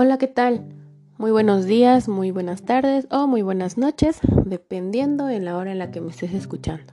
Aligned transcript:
Hola, 0.00 0.16
¿qué 0.16 0.28
tal? 0.28 0.62
Muy 1.18 1.32
buenos 1.32 1.66
días, 1.66 2.08
muy 2.08 2.30
buenas 2.30 2.62
tardes 2.62 3.08
o 3.10 3.26
muy 3.26 3.42
buenas 3.42 3.78
noches, 3.78 4.20
dependiendo 4.44 5.28
en 5.28 5.44
la 5.44 5.56
hora 5.56 5.72
en 5.72 5.80
la 5.80 5.90
que 5.90 6.00
me 6.00 6.10
estés 6.10 6.34
escuchando. 6.34 6.92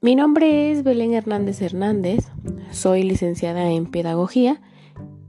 Mi 0.00 0.16
nombre 0.16 0.72
es 0.72 0.82
Belén 0.82 1.14
Hernández 1.14 1.62
Hernández, 1.62 2.26
soy 2.72 3.04
licenciada 3.04 3.70
en 3.70 3.86
Pedagogía 3.86 4.60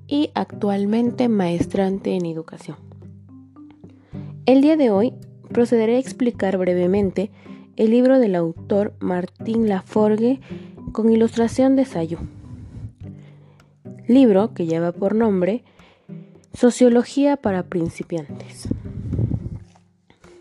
y 0.07 0.31
actualmente 0.33 1.29
maestrante 1.29 2.15
en 2.15 2.25
Educación. 2.25 2.77
El 4.47 4.63
día 4.63 4.77
de 4.77 4.89
hoy 4.89 5.13
procederé 5.49 5.97
a 5.97 5.99
explicar 5.99 6.57
brevemente 6.57 7.29
el 7.75 7.91
libro 7.91 8.17
del 8.17 8.33
autor 8.33 8.95
Martín 8.99 9.69
Laforgue 9.69 10.39
con 10.91 11.11
ilustración 11.11 11.75
de 11.75 11.85
Sayo 11.85 12.17
libro 14.07 14.53
que 14.53 14.65
lleva 14.65 14.91
por 14.91 15.15
nombre 15.15 15.63
Sociología 16.53 17.37
para 17.37 17.63
principiantes. 17.63 18.67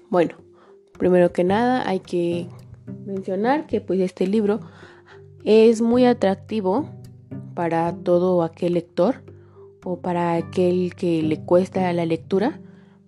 Bueno, 0.08 0.36
primero 0.98 1.32
que 1.32 1.44
nada 1.44 1.88
hay 1.88 2.00
que 2.00 2.48
mencionar 3.04 3.66
que 3.66 3.80
pues 3.80 4.00
este 4.00 4.26
libro 4.26 4.60
es 5.44 5.80
muy 5.80 6.04
atractivo 6.04 6.88
para 7.54 7.94
todo 7.94 8.42
aquel 8.42 8.74
lector 8.74 9.22
o 9.84 10.00
para 10.00 10.34
aquel 10.34 10.94
que 10.94 11.22
le 11.22 11.40
cuesta 11.40 11.92
la 11.92 12.06
lectura 12.06 12.60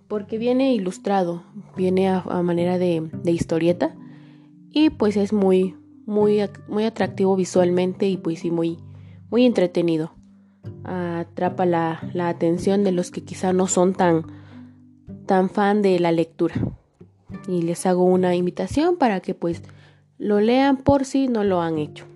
porque 0.06 0.38
viene 0.38 0.72
ilustrado, 0.74 1.42
viene 1.76 2.08
a, 2.08 2.22
manera 2.42 2.78
de, 2.78 3.10
de, 3.22 3.30
historieta 3.30 3.94
y 4.70 4.90
pues 4.90 5.16
es 5.16 5.32
muy 5.32 5.76
muy 6.06 6.40
muy 6.68 6.84
atractivo 6.84 7.36
visualmente 7.36 8.06
y 8.06 8.16
pues 8.16 8.40
sí 8.40 8.50
muy 8.50 8.78
muy 9.30 9.44
entretenido 9.44 10.12
atrapa 10.84 11.66
la, 11.66 12.00
atención 12.20 12.84
de 12.84 12.92
los 12.92 13.10
que 13.10 13.24
quizá 13.24 13.52
no 13.52 13.66
son 13.66 13.94
tan, 13.94 14.26
tan 15.26 15.50
fan 15.50 15.82
de 15.82 15.98
la 15.98 16.12
lectura. 16.12 16.54
Y 17.46 17.62
les 17.62 17.86
hago 17.86 18.04
una 18.04 18.34
invitación 18.34 18.96
para 18.96 19.20
que 19.20 19.34
pues 19.34 19.62
lo 20.18 20.40
lean 20.40 20.78
por 20.78 21.04
si 21.04 21.28
no 21.28 21.44
lo 21.44 21.60
han 21.60 21.78
hecho. 21.78 22.06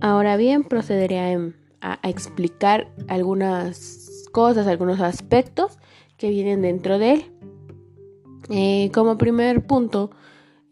Ahora 0.00 0.36
bien, 0.36 0.64
procederé 0.64 1.20
a, 1.80 1.98
explicar 2.02 2.92
algunas 3.08 4.28
cosas, 4.32 4.66
algunos 4.66 5.00
aspectos 5.00 5.78
que 6.16 6.30
vienen 6.30 6.62
dentro 6.62 6.98
de 6.98 7.12
él. 7.12 7.24
Eh, 8.50 8.90
como 8.92 9.18
primer 9.18 9.66
punto, 9.66 10.10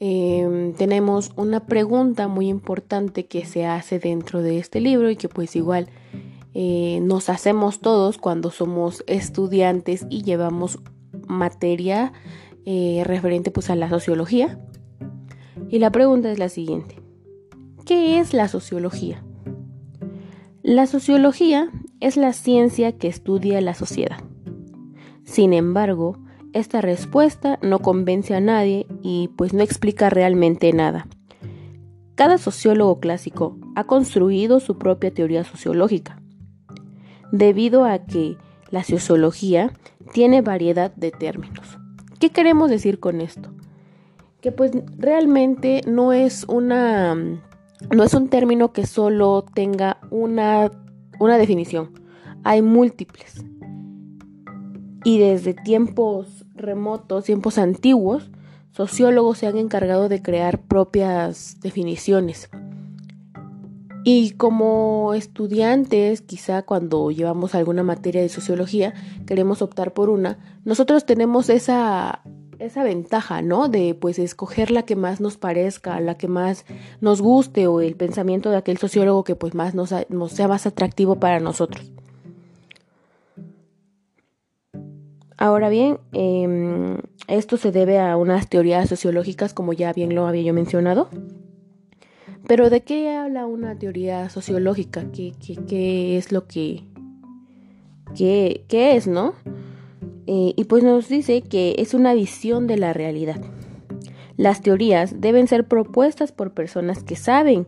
Em, 0.02 0.72
tenemos 0.72 1.30
una 1.36 1.66
pregunta 1.66 2.26
muy 2.26 2.48
importante 2.48 3.26
que 3.26 3.44
se 3.44 3.66
hace 3.66 3.98
dentro 3.98 4.40
de 4.42 4.58
este 4.58 4.80
libro 4.80 5.10
y 5.10 5.16
que 5.16 5.28
pues 5.28 5.54
igual 5.56 5.90
eh, 6.54 7.00
nos 7.02 7.28
hacemos 7.28 7.80
todos 7.80 8.16
cuando 8.16 8.50
somos 8.50 9.04
estudiantes 9.06 10.06
y 10.08 10.22
llevamos 10.22 10.78
materia 11.28 12.14
eh, 12.64 13.02
referente 13.04 13.50
pues 13.50 13.68
a 13.68 13.76
la 13.76 13.90
sociología. 13.90 14.58
Y 15.68 15.80
la 15.80 15.92
pregunta 15.92 16.32
es 16.32 16.38
la 16.38 16.48
siguiente. 16.48 16.96
¿Qué 17.84 18.20
es 18.20 18.32
la 18.32 18.48
sociología? 18.48 19.22
La 20.62 20.86
sociología 20.86 21.70
es 22.00 22.16
la 22.16 22.32
ciencia 22.32 22.96
que 22.96 23.08
estudia 23.08 23.60
la 23.60 23.74
sociedad. 23.74 24.24
Sin 25.24 25.52
embargo, 25.52 26.16
esta 26.52 26.80
respuesta 26.80 27.58
no 27.62 27.78
convence 27.78 28.34
a 28.34 28.40
nadie 28.40 28.86
y 29.02 29.28
pues 29.36 29.52
no 29.52 29.62
explica 29.62 30.10
realmente 30.10 30.72
nada. 30.72 31.06
Cada 32.14 32.38
sociólogo 32.38 33.00
clásico 33.00 33.56
ha 33.76 33.84
construido 33.84 34.60
su 34.60 34.78
propia 34.78 35.12
teoría 35.12 35.44
sociológica, 35.44 36.20
debido 37.32 37.84
a 37.84 38.04
que 38.04 38.36
la 38.70 38.84
sociología 38.84 39.72
tiene 40.12 40.42
variedad 40.42 40.94
de 40.94 41.12
términos. 41.12 41.78
¿Qué 42.18 42.30
queremos 42.30 42.68
decir 42.68 43.00
con 43.00 43.20
esto? 43.20 43.50
Que 44.40 44.52
pues 44.52 44.72
realmente 44.98 45.82
no 45.86 46.12
es 46.12 46.44
una 46.48 47.14
no 47.94 48.04
es 48.04 48.12
un 48.12 48.28
término 48.28 48.72
que 48.72 48.86
solo 48.86 49.44
tenga 49.54 49.98
una, 50.10 50.70
una 51.18 51.38
definición. 51.38 51.92
Hay 52.44 52.60
múltiples 52.60 53.44
y 55.04 55.18
desde 55.18 55.54
tiempos 55.54 56.44
remotos, 56.54 57.24
tiempos 57.24 57.58
antiguos, 57.58 58.30
sociólogos 58.72 59.38
se 59.38 59.46
han 59.46 59.58
encargado 59.58 60.08
de 60.08 60.22
crear 60.22 60.60
propias 60.60 61.58
definiciones. 61.60 62.50
Y 64.02 64.30
como 64.32 65.12
estudiantes, 65.14 66.22
quizá 66.22 66.62
cuando 66.62 67.10
llevamos 67.10 67.54
alguna 67.54 67.82
materia 67.82 68.22
de 68.22 68.30
sociología, 68.30 68.94
queremos 69.26 69.60
optar 69.60 69.92
por 69.92 70.08
una, 70.08 70.38
nosotros 70.64 71.04
tenemos 71.04 71.50
esa, 71.50 72.22
esa 72.58 72.82
ventaja, 72.82 73.42
¿no? 73.42 73.68
De 73.68 73.94
pues 73.94 74.18
escoger 74.18 74.70
la 74.70 74.84
que 74.84 74.96
más 74.96 75.20
nos 75.20 75.36
parezca, 75.36 76.00
la 76.00 76.16
que 76.16 76.28
más 76.28 76.64
nos 77.02 77.20
guste 77.20 77.66
o 77.66 77.82
el 77.82 77.94
pensamiento 77.94 78.50
de 78.50 78.56
aquel 78.56 78.78
sociólogo 78.78 79.22
que 79.22 79.36
pues 79.36 79.54
más 79.54 79.74
nos, 79.74 79.92
nos 80.08 80.32
sea 80.32 80.48
más 80.48 80.66
atractivo 80.66 81.16
para 81.16 81.38
nosotros. 81.40 81.90
Ahora 85.40 85.70
bien, 85.70 85.98
em, 86.12 86.98
esto 87.26 87.56
se 87.56 87.72
debe 87.72 87.98
a 87.98 88.18
unas 88.18 88.50
teorías 88.50 88.90
sociológicas, 88.90 89.54
como 89.54 89.72
ya 89.72 89.90
bien 89.94 90.14
lo 90.14 90.26
había 90.26 90.42
yo 90.42 90.52
mencionado. 90.52 91.08
Pero 92.46 92.68
¿de 92.68 92.82
qué 92.82 93.08
habla 93.08 93.46
una 93.46 93.78
teoría 93.78 94.28
sociológica? 94.28 95.06
¿Qué, 95.12 96.18
es 96.18 96.30
lo 96.30 96.46
que... 96.46 96.84
¿Qué, 98.14 98.66
qué 98.68 98.96
es, 98.96 99.06
no? 99.06 99.32
Eh, 100.26 100.52
y 100.56 100.64
pues 100.64 100.84
nos 100.84 101.08
dice 101.08 101.40
que 101.40 101.74
es 101.78 101.94
una 101.94 102.12
visión 102.12 102.66
de 102.66 102.76
la 102.76 102.92
realidad. 102.92 103.40
Las 104.36 104.60
teorías 104.60 105.22
deben 105.22 105.48
ser 105.48 105.66
propuestas 105.66 106.32
por 106.32 106.52
personas 106.52 107.02
que 107.02 107.16
saben 107.16 107.66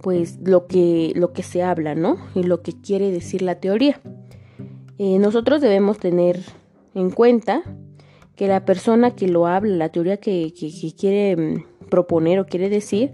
pues 0.00 0.38
lo 0.42 0.66
que, 0.66 1.12
lo 1.14 1.34
que 1.34 1.42
se 1.42 1.62
habla, 1.62 1.94
¿no? 1.94 2.16
Y 2.34 2.44
lo 2.44 2.62
que 2.62 2.72
quiere 2.72 3.10
decir 3.10 3.42
la 3.42 3.56
teoría. 3.56 4.00
Eh, 4.96 5.18
nosotros 5.18 5.60
debemos 5.60 5.98
tener 5.98 6.40
en 6.94 7.10
cuenta 7.10 7.62
que 8.36 8.48
la 8.48 8.64
persona 8.64 9.14
que 9.14 9.28
lo 9.28 9.46
habla, 9.46 9.76
la 9.76 9.88
teoría 9.90 10.16
que, 10.16 10.52
quiere 10.98 11.36
mm, 11.36 11.88
proponer 11.90 12.38
o 12.38 12.46
quiere 12.46 12.68
decir, 12.68 13.12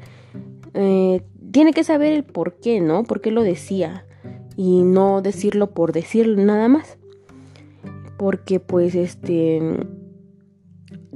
eh, 0.75 1.23
tiene 1.51 1.73
que 1.73 1.85
saber 1.85 2.13
el 2.13 2.25
por 2.25 2.61
qué, 2.61 2.81
¿no? 2.81 3.05
¿Por 3.05 3.21
qué 3.21 3.31
lo 3.31 3.43
decía? 3.43 4.07
Y 4.57 4.83
no 4.83 5.23
decirlo 5.23 5.71
por 5.71 5.93
decirlo 5.93 6.43
nada 6.45 6.69
más. 6.69 6.99
Porque 8.19 8.61
pues 8.61 8.95
este 8.95 9.61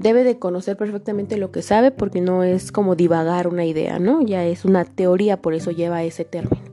debe 0.00 0.24
de 0.24 0.38
conocer 0.38 0.76
perfectamente 0.76 1.36
lo 1.36 1.52
que 1.52 1.60
sabe 1.60 1.90
porque 1.90 2.22
no 2.22 2.42
es 2.42 2.72
como 2.72 2.96
divagar 2.96 3.48
una 3.48 3.66
idea, 3.66 3.98
¿no? 3.98 4.22
Ya 4.22 4.46
es 4.46 4.64
una 4.64 4.84
teoría, 4.84 5.42
por 5.42 5.52
eso 5.52 5.70
lleva 5.70 6.02
ese 6.02 6.24
término. 6.24 6.64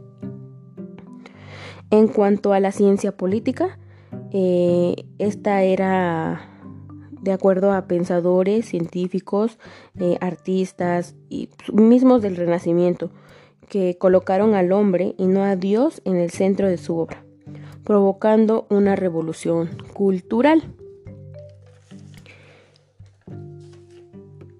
En 1.90 2.08
cuanto 2.08 2.53
a 2.53 2.59
la 2.59 2.72
ciencia 2.72 3.16
política, 3.16 3.80
eh, 4.32 5.06
esta 5.18 5.64
era 5.64 6.50
de 7.22 7.32
acuerdo 7.32 7.72
a 7.72 7.88
pensadores, 7.88 8.66
científicos, 8.66 9.58
eh, 10.00 10.18
artistas 10.22 11.16
y 11.30 11.50
mismos 11.74 12.22
del 12.22 12.36
Renacimiento, 12.36 13.12
que 13.68 13.98
colocaron 13.98 14.54
al 14.54 14.72
hombre 14.72 15.14
y 15.18 15.26
no 15.28 15.44
a 15.44 15.56
Dios 15.56 16.02
en 16.06 16.16
el 16.16 16.30
centro 16.32 16.68
de 16.68 16.78
su 16.78 16.98
obra, 16.98 17.24
provocando 17.84 18.66
una 18.70 18.96
revolución 18.96 19.70
cultural. 19.94 20.64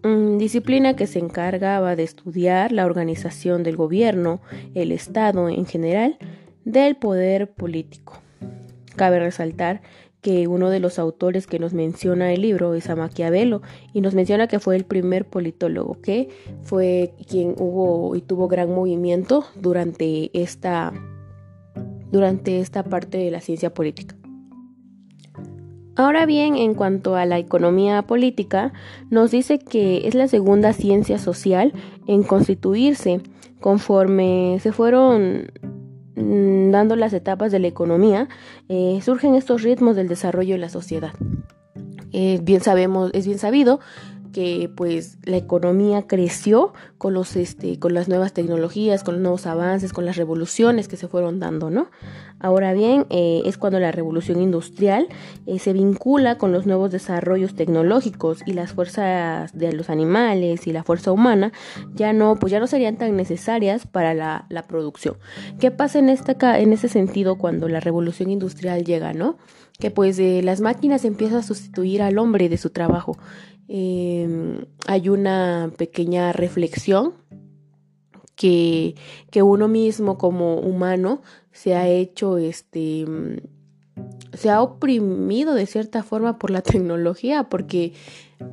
Mm, 0.04 0.38
disciplina 0.38 0.96
que 0.96 1.08
se 1.08 1.20
encargaba 1.20 1.96
de 1.96 2.04
estudiar 2.04 2.72
la 2.72 2.86
organización 2.86 3.64
del 3.64 3.76
gobierno, 3.76 4.42
el 4.74 4.92
Estado 4.92 5.50
en 5.50 5.66
general, 5.66 6.18
del 6.66 6.96
poder 6.96 7.52
político. 7.52 8.22
Cabe 8.98 9.20
resaltar 9.20 9.82
que 10.22 10.48
uno 10.48 10.70
de 10.70 10.82
los 10.82 11.00
autores 11.00 11.48
que 11.48 11.60
nos 11.60 11.74
menciona 11.74 12.34
el 12.34 12.42
libro 12.42 12.74
es 12.74 12.90
a 12.90 12.96
Maquiavelo 12.96 13.62
y 13.94 14.02
nos 14.02 14.14
menciona 14.14 14.48
que 14.48 14.60
fue 14.60 14.76
el 14.76 14.84
primer 14.84 15.26
politólogo 15.26 16.02
que 16.02 16.30
fue 16.64 17.14
quien 17.30 17.56
hubo 17.58 18.16
y 18.16 18.22
tuvo 18.22 18.48
gran 18.48 18.74
movimiento 18.74 19.46
durante 19.56 20.32
esta 20.34 20.92
durante 22.12 22.60
esta 22.60 22.84
parte 22.84 23.18
de 23.18 23.32
la 23.32 23.42
ciencia 23.42 23.74
política. 23.74 24.16
Ahora 25.96 26.26
bien, 26.26 26.56
en 26.58 26.74
cuanto 26.74 27.16
a 27.16 27.26
la 27.26 27.40
economía 27.40 28.04
política, 28.04 28.72
nos 29.10 29.32
dice 29.32 29.60
que 29.60 30.08
es 30.08 30.14
la 30.14 30.28
segunda 30.28 30.74
ciencia 30.74 31.18
social 31.18 31.74
en 32.06 32.24
constituirse 32.24 33.22
conforme 33.60 34.58
se 34.62 34.72
fueron 34.72 35.52
dando 36.18 36.96
las 36.96 37.14
etapas 37.14 37.52
de 37.52 37.60
la 37.60 37.68
economía, 37.68 38.28
eh, 38.70 39.00
surgen 39.04 39.36
estos 39.36 39.62
ritmos 39.62 39.96
del 39.96 40.08
desarrollo 40.08 40.56
de 40.56 40.60
la 40.60 40.70
sociedad. 40.70 41.14
bien 42.12 42.62
sabemos, 42.62 43.12
es 43.14 43.26
bien 43.26 43.40
sabido 43.40 43.80
que 44.38 44.70
pues 44.76 45.18
la 45.24 45.38
economía 45.38 46.06
creció 46.06 46.74
con 47.00 47.14
los 47.14 47.36
este 47.36 47.80
con 47.80 47.96
las 47.96 48.08
nuevas 48.08 48.34
tecnologías, 48.34 49.04
con 49.04 49.16
los 49.16 49.22
nuevos 49.24 49.48
avances, 49.48 49.94
con 49.94 50.06
las 50.06 50.16
revoluciones 50.16 50.88
que 50.88 50.96
se 50.96 51.08
fueron 51.08 51.40
dando, 51.40 51.70
¿no? 51.70 51.90
Ahora 52.40 52.74
bien, 52.74 53.06
eh, 53.10 53.42
es 53.46 53.58
cuando 53.58 53.80
la 53.80 53.92
revolución 53.92 54.42
industrial 54.42 55.08
eh, 55.46 55.60
se 55.60 55.74
vincula 55.74 56.38
con 56.38 56.52
los 56.52 56.66
nuevos 56.66 56.92
desarrollos 56.92 57.56
tecnológicos 57.56 58.40
y 58.46 58.54
las 58.54 58.74
fuerzas 58.74 59.58
de 59.58 59.74
los 59.74 59.90
animales 59.90 60.68
y 60.68 60.72
la 60.72 60.84
fuerza 60.84 61.12
humana 61.12 61.52
ya 61.94 62.14
no, 62.14 62.36
pues 62.36 62.52
ya 62.52 62.60
no 62.60 62.68
serían 62.68 62.98
tan 62.98 63.16
necesarias 63.16 63.88
para 63.88 64.14
la, 64.14 64.46
producción. 64.68 65.18
¿Qué 65.60 65.72
pasa 65.72 66.00
en 66.00 66.10
esta 66.10 66.60
en 66.60 66.74
ese 66.74 66.90
sentido 66.90 67.38
cuando 67.38 67.70
la 67.70 67.80
revolución 67.80 68.30
industrial 68.30 68.84
llega, 68.84 69.14
no? 69.14 69.38
Que 69.80 69.92
pues 69.92 70.20
eh, 70.20 70.42
las 70.44 70.62
máquinas 70.62 71.06
empiezan 71.06 71.40
a 71.40 71.44
sustituir 71.44 72.02
al 72.02 72.18
hombre 72.18 72.50
de 72.50 72.58
su 72.58 72.72
trabajo 72.72 73.18
Em, 73.68 74.66
hay 74.88 75.10
una 75.10 75.72
pequeña 75.78 76.32
reflexión 76.32 77.16
que, 78.36 78.96
que, 79.30 79.42
uno 79.42 79.68
mismo 79.68 80.18
como 80.18 80.56
humano 80.60 81.22
se 81.58 81.74
ha 81.74 81.88
hecho, 81.88 82.38
este, 82.38 83.04
se 84.34 84.52
ha 84.52 84.62
oprimido 84.62 85.56
de 85.56 85.66
cierta 85.66 86.04
forma 86.04 86.38
por 86.38 86.52
la 86.52 86.62
tecnología, 86.62 87.46
porque, 87.50 87.94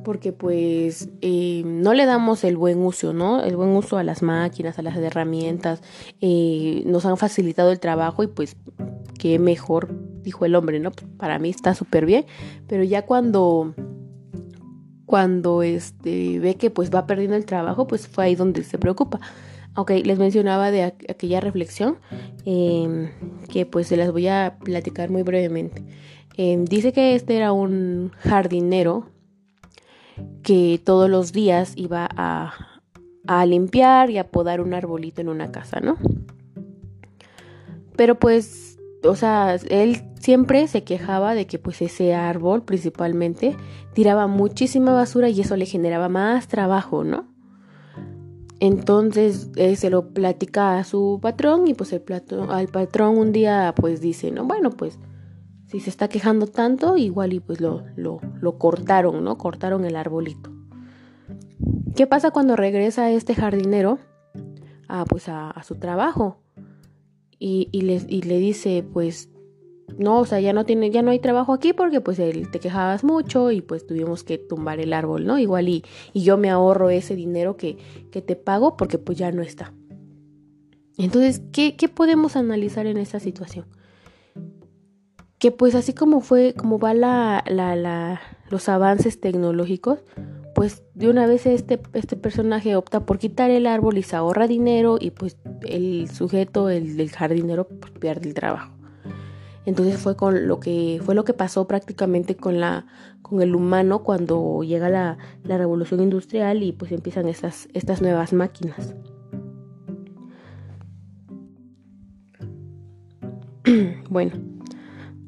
porque 0.03 0.33
pues 0.33 1.09
em, 1.21 1.81
no 1.81 1.93
le 1.93 2.07
damos 2.07 2.43
el 2.43 2.57
buen 2.57 2.79
uso, 2.79 3.13
¿no? 3.13 3.43
El 3.43 3.57
buen 3.57 3.69
uso 3.69 3.99
a 3.99 4.03
las 4.03 4.23
máquinas, 4.23 4.79
a 4.79 4.81
las 4.81 4.97
herramientas, 4.97 5.83
eh, 6.19 6.81
nos 6.87 7.05
han 7.05 7.17
facilitado 7.17 7.71
el 7.71 7.79
trabajo 7.79 8.23
y 8.23 8.27
pues 8.27 8.57
qué 9.19 9.37
mejor, 9.37 9.93
dijo 10.23 10.45
el 10.45 10.55
hombre, 10.55 10.79
¿no? 10.79 10.91
Para 11.17 11.37
mí 11.37 11.51
está 11.51 11.75
súper 11.75 12.07
bien, 12.07 12.25
pero 12.67 12.83
ya 12.83 13.05
cuando 13.05 13.75
cuando 15.05 15.61
este, 15.61 16.39
ve 16.39 16.55
que 16.55 16.71
pues 16.71 16.89
va 16.89 17.05
perdiendo 17.05 17.35
el 17.35 17.45
trabajo, 17.45 17.85
pues 17.85 18.07
fue 18.07 18.25
ahí 18.25 18.35
donde 18.35 18.63
se 18.63 18.79
preocupa. 18.79 19.19
Ok, 19.75 19.91
les 20.03 20.17
mencionaba 20.17 20.71
de 20.71 20.83
aquella 20.83 21.41
reflexión 21.41 21.97
em, 22.45 23.11
que 23.49 23.65
pues 23.65 23.87
se 23.87 23.97
las 23.97 24.11
voy 24.11 24.27
a 24.27 24.57
platicar 24.63 25.09
muy 25.09 25.23
brevemente. 25.23 25.83
Em, 26.37 26.65
dice 26.65 26.93
que 26.93 27.15
este 27.15 27.35
era 27.35 27.51
un 27.51 28.11
jardinero 28.17 29.09
que 30.43 30.81
todos 30.83 31.09
los 31.09 31.33
días 31.33 31.73
iba 31.75 32.07
a, 32.15 32.53
a 33.27 33.45
limpiar 33.45 34.09
y 34.09 34.17
a 34.17 34.31
podar 34.31 34.61
un 34.61 34.73
arbolito 34.73 35.19
en 35.21 35.29
una 35.29 35.51
casa, 35.51 35.79
¿no? 35.81 35.97
Pero 37.97 38.17
pues 38.19 38.75
o 39.07 39.15
sea, 39.15 39.55
él 39.69 40.01
siempre 40.19 40.67
se 40.67 40.83
quejaba 40.83 41.35
de 41.35 41.47
que 41.47 41.59
pues 41.59 41.81
ese 41.81 42.13
árbol 42.13 42.63
principalmente 42.63 43.55
tiraba 43.93 44.27
muchísima 44.27 44.93
basura 44.93 45.29
y 45.29 45.41
eso 45.41 45.55
le 45.55 45.65
generaba 45.65 46.09
más 46.09 46.47
trabajo, 46.47 47.03
¿no? 47.03 47.34
Entonces 48.59 49.49
eh, 49.55 49.75
se 49.75 49.89
lo 49.89 50.13
platica 50.13 50.77
a 50.77 50.83
su 50.83 51.19
patrón 51.21 51.67
y 51.67 51.73
pues 51.73 51.91
el 51.93 52.03
al 52.49 52.67
patrón 52.67 53.17
un 53.17 53.31
día 53.31 53.73
pues 53.75 54.01
dice, 54.01 54.31
no, 54.31 54.45
bueno, 54.45 54.69
pues 54.71 54.99
si 55.67 55.79
se 55.79 55.89
está 55.89 56.07
quejando 56.07 56.47
tanto, 56.47 56.95
igual 56.95 57.33
y 57.33 57.39
pues 57.39 57.59
lo, 57.59 57.83
lo, 57.95 58.21
lo 58.39 58.57
cortaron, 58.57 59.23
¿no? 59.23 59.37
Cortaron 59.37 59.83
el 59.83 59.95
arbolito. 59.95 60.51
¿Qué 61.95 62.07
pasa 62.07 62.31
cuando 62.31 62.55
regresa 62.55 63.11
este 63.11 63.35
jardinero 63.35 63.99
a, 64.87 65.05
pues 65.05 65.27
a 65.27 65.53
su 65.63 65.75
trabajo? 65.75 66.39
y, 67.39 67.69
y, 67.71 67.81
le, 67.81 68.01
y 68.07 68.21
le 68.23 68.39
dice, 68.39 68.83
pues, 68.93 69.29
no, 69.97 70.19
o 70.19 70.25
sea, 70.25 70.39
ya 70.39 70.51
no 70.51 70.65
tiene, 70.65 70.89
ya 70.89 71.01
no 71.01 71.11
hay 71.11 71.19
trabajo 71.19 71.53
aquí 71.53 71.73
porque 71.73 72.01
pues 72.01 72.19
él, 72.19 72.49
te 72.51 72.59
quejabas 72.59 73.03
mucho 73.03 73.51
y 73.51 73.61
pues 73.61 73.87
tuvimos 73.87 74.23
que 74.23 74.37
tumbar 74.37 74.79
el 74.79 74.93
árbol, 74.93 75.25
¿no? 75.25 75.39
Igual 75.39 75.69
y, 75.69 75.83
yo 76.13 76.37
me 76.37 76.49
ahorro 76.49 76.89
ese 76.89 77.15
dinero 77.15 77.55
que, 77.55 77.77
que, 78.11 78.21
te 78.21 78.35
pago 78.35 78.77
porque 78.77 78.97
pues 78.97 79.17
ya 79.17 79.31
no 79.31 79.41
está. 79.41 79.73
Entonces, 80.97 81.41
¿qué, 81.51 81.75
¿qué, 81.75 81.87
podemos 81.87 82.35
analizar 82.35 82.87
en 82.87 82.97
esta 82.97 83.19
situación? 83.19 83.65
Que 85.39 85.51
pues 85.51 85.75
así 85.75 85.93
como 85.93 86.21
fue, 86.21 86.53
como 86.53 86.79
va 86.79 86.93
la, 86.93 87.43
la, 87.47 87.75
la, 87.75 88.21
los 88.49 88.67
avances 88.69 89.19
tecnológicos, 89.19 89.99
pues 90.55 90.83
de 90.93 91.09
una 91.09 91.27
vez 91.27 91.45
este, 91.45 91.81
este 91.93 92.15
personaje 92.15 92.75
opta 92.75 93.05
por 93.05 93.19
quitar 93.19 93.51
el 93.51 93.67
árbol 93.67 93.97
y 93.97 94.03
se 94.03 94.15
ahorra 94.15 94.47
dinero 94.47 94.97
y 94.99 95.11
pues 95.11 95.37
el 95.67 96.09
sujeto, 96.09 96.69
el 96.69 96.97
del 96.97 97.11
jardinero, 97.11 97.67
pues 97.67 97.91
pierde 97.91 98.29
el 98.29 98.33
trabajo. 98.33 98.74
Entonces 99.65 99.97
fue 99.97 100.15
con 100.15 100.47
lo 100.47 100.59
que 100.59 101.01
fue 101.03 101.15
lo 101.15 101.25
que 101.25 101.33
pasó 101.33 101.67
prácticamente 101.67 102.35
con 102.35 102.59
la 102.59 102.85
con 103.21 103.41
el 103.41 103.55
humano 103.55 104.03
cuando 104.03 104.61
llega 104.63 104.87
la, 104.89 105.17
la 105.43 105.57
revolución 105.57 105.99
industrial 105.99 106.61
y 106.61 106.71
pues 106.73 106.91
empiezan 106.91 107.27
estas, 107.27 107.67
estas 107.73 108.01
nuevas 108.03 108.33
máquinas. 108.33 108.93
bueno, 114.09 114.33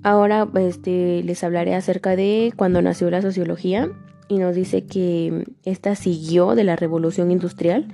ahora 0.04 0.48
este, 0.56 1.24
les 1.24 1.44
hablaré 1.44 1.74
acerca 1.74 2.16
de 2.16 2.54
cuando 2.56 2.84
nació 2.84 3.10
la 3.10 3.24
sociología 3.24 3.90
y 4.28 4.38
nos 4.38 4.56
dice 4.56 4.86
que 4.86 5.46
esta 5.64 5.96
siguió 5.96 6.54
de 6.54 6.64
la 6.64 6.76
revolución 6.76 7.32
industrial 7.32 7.88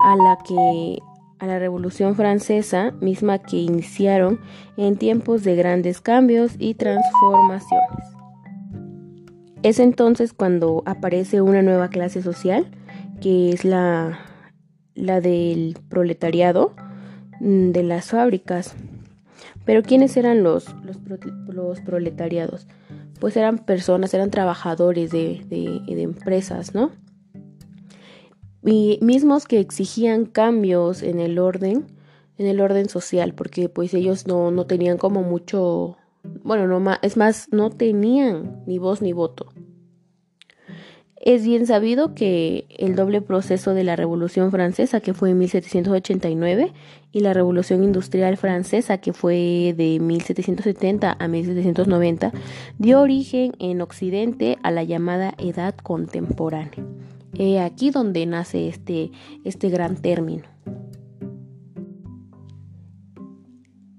a 0.00 0.14
la 0.14 0.38
que 0.46 0.98
a 1.38 1.46
la 1.46 1.58
revolución 1.58 2.14
francesa 2.16 2.92
misma 3.00 3.38
que 3.38 3.56
iniciaron 3.56 4.40
en 4.76 4.96
tiempos 4.96 5.44
de 5.44 5.56
grandes 5.56 6.00
cambios 6.00 6.52
y 6.58 6.74
transformaciones. 6.74 8.06
Es 9.62 9.80
entonces 9.80 10.32
cuando 10.32 10.82
aparece 10.86 11.40
una 11.42 11.62
nueva 11.62 11.88
clase 11.88 12.22
social 12.22 12.70
que 13.20 13.50
es 13.50 13.64
la, 13.64 14.20
la 14.94 15.20
del 15.20 15.76
proletariado 15.88 16.74
mm, 17.40 17.70
de 17.70 17.82
las 17.82 18.10
fábricas. 18.10 18.74
Pero 19.64 19.82
¿quiénes 19.82 20.16
eran 20.16 20.42
los, 20.42 20.74
los, 20.84 21.80
proletariados? 21.80 22.66
pues 23.18 23.36
eran 23.36 23.58
personas, 23.58 24.14
eran 24.14 24.30
trabajadores 24.30 25.10
de, 25.10 25.44
de, 25.48 26.02
empresas, 26.02 26.74
¿no? 26.74 26.92
Mismos 28.68 29.46
que 29.46 29.60
exigían 29.60 30.26
cambios 30.26 31.02
en 31.02 31.20
el 31.20 31.38
orden, 31.38 31.86
en 32.36 32.46
el 32.46 32.60
orden 32.60 32.88
social, 32.88 33.34
porque 33.34 33.68
pues 33.68 33.94
ellos 33.94 34.26
no, 34.26 34.50
no 34.50 34.66
tenían 34.66 34.98
como 34.98 35.22
mucho, 35.22 35.96
bueno, 36.44 36.66
no 36.66 36.92
es 37.02 37.16
más, 37.16 37.48
no 37.50 37.70
tenían 37.70 38.62
ni 38.66 38.78
voz 38.78 39.00
ni 39.00 39.12
voto. 39.12 39.46
Es 41.20 41.44
bien 41.44 41.66
sabido 41.66 42.14
que 42.14 42.66
el 42.78 42.94
doble 42.94 43.20
proceso 43.20 43.74
de 43.74 43.82
la 43.82 43.96
Revolución 43.96 44.50
Francesa, 44.50 45.00
que 45.00 45.14
fue 45.14 45.30
en 45.30 45.38
1789, 45.38 46.72
y 47.10 47.20
la 47.20 47.34
Revolución 47.34 47.82
Industrial 47.82 48.36
Francesa, 48.36 48.98
que 48.98 49.12
fue 49.12 49.74
de 49.76 49.98
1770 50.00 51.16
a 51.18 51.28
1790, 51.28 52.32
dio 52.78 53.00
origen 53.00 53.52
en 53.58 53.80
Occidente 53.80 54.58
a 54.62 54.70
la 54.70 54.84
llamada 54.84 55.34
Edad 55.38 55.74
Contemporánea. 55.74 56.84
Aquí 57.60 57.90
donde 57.90 58.26
nace 58.26 58.68
este, 58.68 59.10
este 59.44 59.68
gran 59.68 59.96
término. 59.96 60.44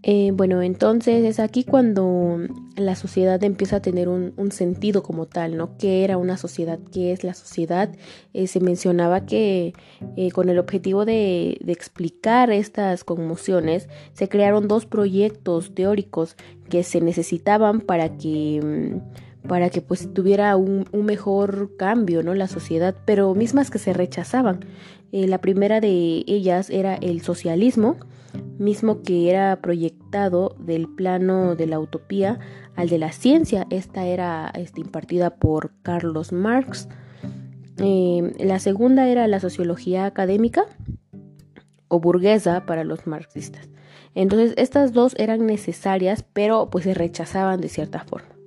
Eh, 0.01 0.31
bueno, 0.33 0.61
entonces 0.61 1.25
es 1.25 1.39
aquí 1.39 1.65
cuando 1.65 2.39
la 2.77 2.95
sociedad 2.95 3.43
empieza 3.43 3.75
a 3.75 3.81
tener 3.81 4.07
un, 4.07 4.33
sentido 4.51 5.03
como 5.03 5.27
tal, 5.27 5.57
¿no? 5.57 5.77
¿Qué 5.77 6.03
era 6.03 6.17
una 6.17 6.37
sociedad? 6.37 6.79
¿Qué 6.91 7.11
es 7.11 7.23
la 7.23 7.33
sociedad? 7.33 7.91
Eh, 8.33 8.47
se 8.47 8.61
mencionaba 8.61 9.25
que 9.25 9.73
eh, 10.15 10.31
con 10.31 10.49
el 10.49 10.57
objetivo 10.57 11.05
de, 11.05 11.59
explicar 11.67 12.49
estas 12.49 13.03
conmociones 13.03 13.89
se 14.13 14.29
crearon 14.29 14.67
dos 14.67 14.85
proyectos 14.85 15.75
teóricos 15.75 16.37
que 16.69 16.83
se 16.83 17.01
necesitaban 17.01 17.81
para 17.81 18.17
que 18.17 18.61
mm, 18.63 19.28
para 19.47 19.69
que 19.69 19.81
pues 19.81 20.13
tuviera 20.13 20.55
un, 20.55 20.85
un, 20.91 21.05
mejor 21.05 21.75
cambio, 21.77 22.23
¿no? 22.23 22.33
La 22.35 22.47
sociedad, 22.47 22.95
pero 23.05 23.33
mismas 23.35 23.71
que 23.71 23.79
se 23.79 23.93
rechazaban. 23.93 24.65
la 25.11 25.39
primera 25.39 25.81
de 25.81 26.23
ellas 26.27 26.69
era 26.69 26.95
el 26.95 27.21
socialismo, 27.21 27.97
mismo 28.57 29.01
que 29.01 29.29
era 29.29 29.59
proyectado 29.61 30.55
del 30.59 30.87
plano 30.87 31.55
de 31.55 31.67
la 31.67 31.79
utopía 31.79 32.39
al 32.75 32.89
de 32.89 32.97
la 32.97 33.11
ciencia. 33.11 33.65
Esta 33.69 34.05
era 34.05 34.51
este, 34.55 34.81
impartida 34.81 35.31
por 35.31 35.71
Carlos 35.81 36.31
Marx. 36.31 36.87
Eh, 37.77 38.33
la 38.39 38.59
segunda 38.59 39.07
era 39.07 39.27
la 39.27 39.39
sociología 39.39 40.05
académica 40.05 40.65
o 41.87 41.99
burguesa 41.99 42.65
para 42.65 42.83
los 42.83 43.07
marxistas. 43.07 43.69
Entonces 44.15 44.53
estas 44.57 44.91
dos 44.91 45.15
eran 45.17 45.45
necesarias, 45.45 46.25
pero 46.33 46.69
pues 46.69 46.83
se 46.83 46.93
rechazaban 46.93 47.61
de 47.61 47.69
cierta 47.69 48.03
forma. 48.03 48.38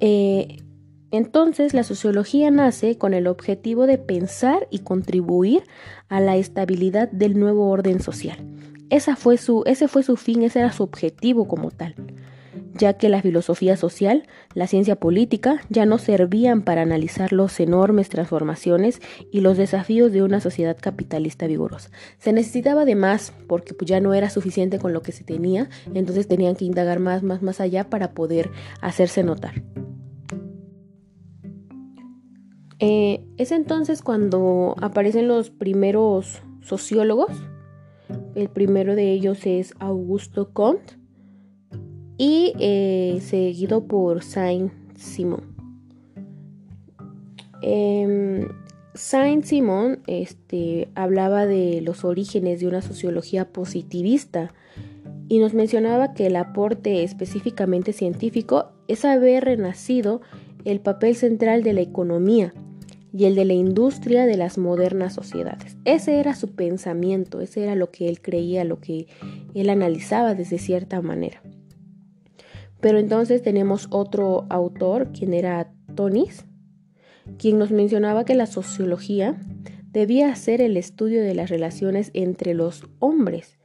Eh, 0.00 0.62
entonces 1.10 1.74
la 1.74 1.82
sociología 1.82 2.50
nace 2.50 2.96
con 2.96 3.14
el 3.14 3.26
objetivo 3.26 3.86
de 3.86 3.98
pensar 3.98 4.66
y 4.70 4.80
contribuir 4.80 5.64
a 6.08 6.20
la 6.20 6.36
estabilidad 6.36 7.10
del 7.10 7.38
nuevo 7.38 7.68
orden 7.68 8.00
social. 8.00 8.38
Esa 8.90 9.16
fue 9.16 9.36
su, 9.36 9.62
ese 9.66 9.88
fue 9.88 10.02
su 10.02 10.16
fin, 10.16 10.42
ese 10.42 10.60
era 10.60 10.72
su 10.72 10.82
objetivo 10.82 11.46
como 11.46 11.70
tal. 11.70 11.94
Ya 12.74 12.94
que 12.94 13.08
la 13.08 13.22
filosofía 13.22 13.76
social, 13.76 14.26
la 14.54 14.66
ciencia 14.66 14.96
política 14.96 15.60
ya 15.68 15.86
no 15.86 15.98
servían 15.98 16.62
para 16.62 16.82
analizar 16.82 17.32
los 17.32 17.58
enormes 17.60 18.08
transformaciones 18.08 19.00
y 19.30 19.40
los 19.40 19.56
desafíos 19.56 20.12
de 20.12 20.22
una 20.22 20.40
sociedad 20.40 20.76
capitalista 20.80 21.46
vigorosa. 21.46 21.90
Se 22.18 22.32
necesitaba 22.32 22.84
de 22.84 22.94
más 22.94 23.32
porque 23.46 23.74
pues, 23.74 23.88
ya 23.88 24.00
no 24.00 24.14
era 24.14 24.30
suficiente 24.30 24.78
con 24.78 24.92
lo 24.92 25.02
que 25.02 25.12
se 25.12 25.24
tenía, 25.24 25.68
entonces 25.94 26.28
tenían 26.28 26.56
que 26.56 26.64
indagar 26.64 27.00
más, 27.00 27.22
más, 27.22 27.42
más 27.42 27.60
allá 27.60 27.88
para 27.88 28.12
poder 28.12 28.50
hacerse 28.80 29.22
notar. 29.22 29.62
Eh, 32.78 33.22
es 33.36 33.52
entonces 33.52 34.00
cuando 34.00 34.74
aparecen 34.80 35.28
los 35.28 35.50
primeros 35.50 36.42
sociólogos. 36.62 37.30
El 38.34 38.48
primero 38.48 38.96
de 38.96 39.12
ellos 39.12 39.46
es 39.46 39.74
Augusto 39.78 40.52
Comte 40.52 40.99
y 42.20 42.52
eh, 42.58 43.18
seguido 43.22 43.86
por 43.86 44.22
Saint-Simon. 44.22 45.40
Eh, 47.62 48.46
Saint-Simon 48.94 50.00
este, 50.06 50.90
hablaba 50.94 51.46
de 51.46 51.80
los 51.80 52.04
orígenes 52.04 52.60
de 52.60 52.66
una 52.66 52.82
sociología 52.82 53.50
positivista 53.50 54.52
y 55.28 55.38
nos 55.38 55.54
mencionaba 55.54 56.12
que 56.12 56.26
el 56.26 56.36
aporte 56.36 57.04
específicamente 57.04 57.94
científico 57.94 58.66
es 58.86 59.06
haber 59.06 59.46
renacido 59.46 60.20
el 60.66 60.80
papel 60.80 61.16
central 61.16 61.62
de 61.62 61.72
la 61.72 61.80
economía 61.80 62.52
y 63.14 63.24
el 63.24 63.34
de 63.34 63.46
la 63.46 63.54
industria 63.54 64.26
de 64.26 64.36
las 64.36 64.58
modernas 64.58 65.14
sociedades. 65.14 65.78
Ese 65.86 66.20
era 66.20 66.34
su 66.34 66.48
pensamiento, 66.48 67.40
ese 67.40 67.62
era 67.62 67.76
lo 67.76 67.90
que 67.90 68.10
él 68.10 68.20
creía, 68.20 68.64
lo 68.64 68.78
que 68.78 69.06
él 69.54 69.70
analizaba 69.70 70.34
desde 70.34 70.58
cierta 70.58 71.00
manera. 71.00 71.40
Pero 72.80 72.98
entonces 72.98 73.42
tenemos 73.42 73.88
otro 73.90 74.46
autor, 74.48 75.12
quien 75.12 75.34
era 75.34 75.72
Tonis, 75.94 76.44
quien 77.38 77.58
nos 77.58 77.70
mencionaba 77.70 78.24
que 78.24 78.34
la 78.34 78.46
sociología 78.46 79.38
debía 79.92 80.34
ser 80.34 80.60
el 80.60 80.76
estudio 80.76 81.22
de 81.22 81.34
las 81.34 81.50
relaciones 81.50 82.10
entre 82.14 82.54
los 82.54 82.84
hombres. 82.98 83.58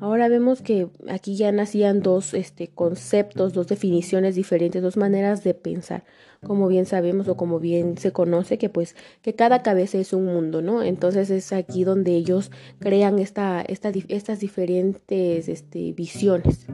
Ahora 0.00 0.28
vemos 0.28 0.60
que 0.60 0.88
aquí 1.08 1.36
ya 1.36 1.50
nacían 1.50 2.02
dos 2.02 2.34
este, 2.34 2.68
conceptos, 2.68 3.54
dos 3.54 3.68
definiciones 3.68 4.34
diferentes, 4.34 4.82
dos 4.82 4.98
maneras 4.98 5.44
de 5.44 5.54
pensar, 5.54 6.04
como 6.44 6.68
bien 6.68 6.84
sabemos 6.84 7.26
o 7.28 7.36
como 7.36 7.58
bien 7.58 7.96
se 7.96 8.12
conoce 8.12 8.58
que 8.58 8.68
pues 8.68 8.96
que 9.22 9.34
cada 9.34 9.62
cabeza 9.62 9.98
es 9.98 10.12
un 10.12 10.26
mundo, 10.26 10.60
¿no? 10.60 10.82
Entonces 10.82 11.30
es 11.30 11.52
aquí 11.54 11.84
donde 11.84 12.14
ellos 12.14 12.50
crean 12.80 13.18
esta, 13.18 13.62
estas 13.62 14.40
diferentes 14.40 15.48
este, 15.48 15.92
visiones. 15.92 16.66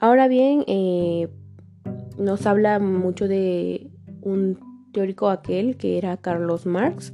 Ahora 0.00 0.28
bien, 0.28 0.64
eh, 0.68 1.28
nos 2.18 2.46
habla 2.46 2.78
mucho 2.78 3.26
de 3.26 3.90
un 4.22 4.58
teórico 4.92 5.28
aquel 5.28 5.76
que 5.76 5.98
era 5.98 6.16
Carlos 6.16 6.66
Marx. 6.66 7.12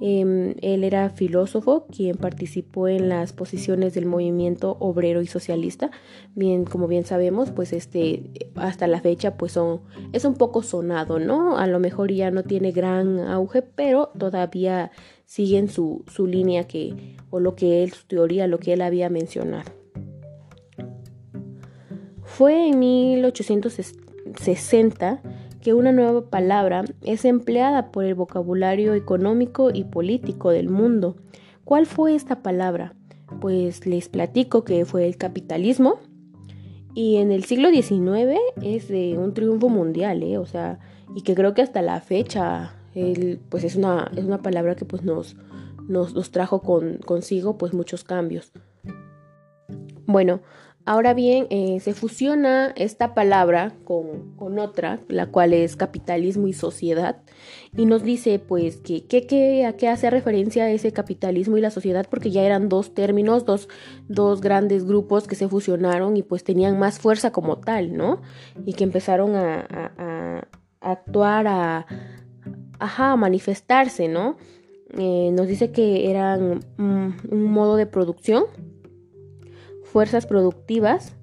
Em, 0.00 0.54
él 0.60 0.84
era 0.84 1.08
filósofo 1.08 1.86
quien 1.86 2.16
participó 2.16 2.86
en 2.88 3.08
las 3.08 3.32
posiciones 3.32 3.94
del 3.94 4.06
movimiento 4.06 4.76
obrero 4.80 5.22
y 5.22 5.26
socialista. 5.26 5.90
Bien, 6.34 6.64
como 6.64 6.86
bien 6.88 7.04
sabemos, 7.04 7.50
pues 7.50 7.72
este 7.72 8.50
hasta 8.56 8.86
la 8.88 9.00
fecha 9.00 9.36
pues 9.38 9.52
son 9.52 9.80
es 10.12 10.24
un 10.24 10.34
poco 10.34 10.62
sonado, 10.62 11.18
¿no? 11.18 11.56
A 11.56 11.66
lo 11.66 11.78
mejor 11.78 12.12
ya 12.12 12.30
no 12.30 12.42
tiene 12.42 12.72
gran 12.72 13.20
auge, 13.20 13.62
pero 13.62 14.10
todavía 14.18 14.90
siguen 15.24 15.68
su, 15.68 16.04
su 16.08 16.26
línea 16.26 16.64
que 16.64 17.16
o 17.30 17.40
lo 17.40 17.54
que 17.54 17.82
él 17.82 17.92
su 17.92 18.06
teoría, 18.06 18.46
lo 18.48 18.58
que 18.58 18.74
él 18.74 18.82
había 18.82 19.08
mencionado. 19.08 19.75
Fue 22.36 22.68
en 22.68 22.78
1860 22.80 25.22
que 25.62 25.72
una 25.72 25.90
nueva 25.90 26.28
palabra 26.28 26.84
es 27.00 27.24
empleada 27.24 27.90
por 27.90 28.04
el 28.04 28.14
vocabulario 28.14 28.92
económico 28.92 29.70
y 29.72 29.84
político 29.84 30.50
del 30.50 30.68
mundo. 30.68 31.16
¿Cuál 31.64 31.86
fue 31.86 32.14
esta 32.14 32.42
palabra? 32.42 32.92
Pues 33.40 33.86
les 33.86 34.10
platico 34.10 34.64
que 34.64 34.84
fue 34.84 35.06
el 35.06 35.16
capitalismo 35.16 35.98
y 36.94 37.16
en 37.16 37.32
el 37.32 37.44
siglo 37.44 37.70
XIX 37.70 38.38
es 38.60 38.90
un 39.16 39.32
triunfo 39.32 39.70
mundial, 39.70 40.22
¿eh? 40.22 40.36
o 40.36 40.44
sea, 40.44 40.78
y 41.14 41.22
que 41.22 41.34
creo 41.34 41.54
que 41.54 41.62
hasta 41.62 41.80
la 41.80 42.02
fecha 42.02 42.74
pues 43.48 43.64
es 43.64 43.76
una, 43.76 44.10
es 44.14 44.26
una 44.26 44.42
palabra 44.42 44.76
que 44.76 44.84
pues 44.84 45.04
nos, 45.04 45.36
nos, 45.88 46.30
trajo 46.32 46.60
con, 46.60 46.98
consigo 46.98 47.56
pues 47.56 47.72
muchos 47.72 48.04
cambios. 48.04 48.52
Bueno, 50.06 50.40
Ahora 50.88 51.14
bien, 51.14 51.48
eh, 51.50 51.80
se 51.80 51.94
fusiona 51.94 52.72
esta 52.76 53.12
palabra 53.12 53.74
con, 53.82 54.36
otra, 54.60 55.00
la 55.08 55.26
cual 55.26 55.52
es 55.52 55.74
capitalismo 55.74 56.46
y 56.46 56.52
sociedad, 56.52 57.24
y 57.76 57.86
nos 57.86 58.04
dice 58.04 58.38
pues 58.38 58.76
que, 58.76 59.66
a 59.66 59.72
qué 59.72 59.88
hace 59.88 60.10
referencia 60.10 60.70
ese 60.70 60.92
capitalismo 60.92 61.56
y 61.56 61.60
la 61.60 61.72
sociedad, 61.72 62.06
porque 62.08 62.30
ya 62.30 62.44
eran 62.44 62.68
dos 62.68 62.94
términos, 62.94 63.44
dos, 63.44 63.68
dos 64.06 64.40
grandes 64.40 64.86
grupos 64.86 65.26
que 65.26 65.34
se 65.34 65.48
fusionaron 65.48 66.16
y 66.16 66.22
pues 66.22 66.44
tenían 66.44 66.78
más 66.78 67.00
fuerza 67.00 67.32
como 67.32 67.58
tal, 67.58 67.96
¿no? 67.96 68.22
Y 68.64 68.74
que 68.74 68.84
empezaron 68.84 69.34
a, 69.34 70.46
actuar, 70.80 71.48
a, 71.48 71.86
a 72.78 73.16
manifestarse, 73.16 74.06
¿no? 74.06 74.36
Eh, 74.96 75.30
nos 75.32 75.48
dice 75.48 75.72
que 75.72 76.08
eran 76.12 76.60
un 76.78 77.50
modo 77.50 77.74
de 77.74 77.86
producción 77.86 78.44
fuerzas 79.86 80.26
productivas, 80.26 81.16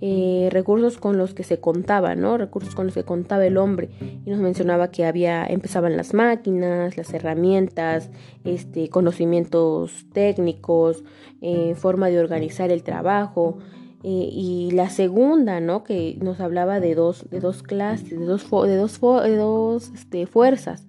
eh, 0.00 0.48
recursos 0.52 0.98
con 0.98 1.18
los 1.18 1.34
que 1.34 1.42
se 1.42 1.58
contaba, 1.58 2.14
¿no? 2.14 2.38
Recursos 2.38 2.74
con 2.74 2.86
los 2.86 2.94
que 2.94 3.02
contaba 3.02 3.44
el 3.46 3.56
hombre. 3.56 3.90
Y 4.24 4.30
nos 4.30 4.38
mencionaba 4.38 4.90
que 4.90 5.04
había, 5.04 5.44
empezaban 5.44 5.96
las 5.96 6.14
máquinas, 6.14 6.96
las 6.96 7.12
herramientas, 7.12 8.10
este, 8.44 8.90
conocimientos 8.90 10.06
técnicos, 10.12 11.02
eh, 11.40 11.74
forma 11.74 12.08
de 12.08 12.20
organizar 12.20 12.70
el 12.70 12.84
trabajo. 12.84 13.58
Eh, 14.04 14.28
y 14.30 14.70
la 14.70 14.90
segunda, 14.90 15.58
¿no? 15.58 15.82
Que 15.82 16.16
nos 16.20 16.38
hablaba 16.38 16.78
de 16.78 16.94
dos, 16.94 17.28
de 17.30 17.40
dos 17.40 17.64
clases, 17.64 18.10
de 18.10 18.24
dos, 18.24 18.48
de 18.48 18.76
dos, 18.76 19.00
de 19.00 19.36
dos 19.36 19.90
este, 19.92 20.26
fuerzas. 20.26 20.86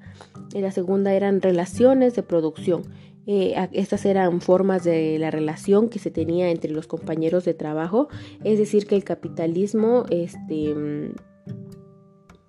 Y 0.53 0.61
la 0.61 0.71
segunda 0.71 1.13
eran 1.13 1.41
relaciones 1.41 2.15
de 2.15 2.21
producción 2.21 2.83
eh, 3.31 3.69
estas 3.73 4.07
eran 4.07 4.41
formas 4.41 4.83
de 4.83 5.19
la 5.19 5.29
relación 5.29 5.89
que 5.89 5.99
se 5.99 6.09
tenía 6.09 6.49
entre 6.49 6.71
los 6.71 6.87
compañeros 6.87 7.45
de 7.45 7.53
trabajo, 7.53 8.07
es 8.43 8.57
decir, 8.57 8.87
que 8.87 8.95
el 8.95 9.03
capitalismo 9.03 10.05
este, 10.09 10.73
mm, 10.73 11.11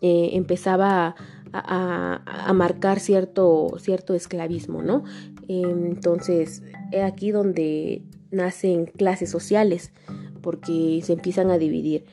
eh, 0.01 0.31
empezaba 0.33 1.17
a, 1.53 2.53
marcar 2.55 2.99
cierto, 2.99 3.75
cierto 3.79 4.15
esclavismo, 4.15 4.81
¿no? 4.81 5.05
entonces, 5.49 6.63
es 6.93 7.03
aquí 7.03 7.31
donde 7.31 8.03
nacen 8.31 8.87
clases 8.87 9.29
sociales, 9.31 9.93
porque 10.41 11.01
se 11.03 11.13
empiezan 11.13 11.51
a 11.51 11.59
dividir 11.59 12.07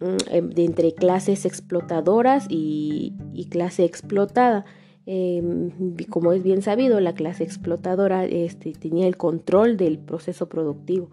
mm, 0.00 0.56
entre 0.56 0.94
clases 0.94 1.44
explotadoras 1.44 2.46
y 2.48 3.12
clase 3.50 3.84
explotada. 3.84 4.64
Em, 5.10 5.70
como 6.10 6.34
es 6.34 6.42
bien 6.42 6.60
sabido, 6.60 7.00
la 7.00 7.14
clase 7.14 7.42
explotadora 7.42 8.26
este, 8.26 8.74
tenía 8.74 9.06
el 9.06 9.16
control 9.16 9.78
del 9.78 9.98
proceso 9.98 10.50
productivo. 10.50 11.08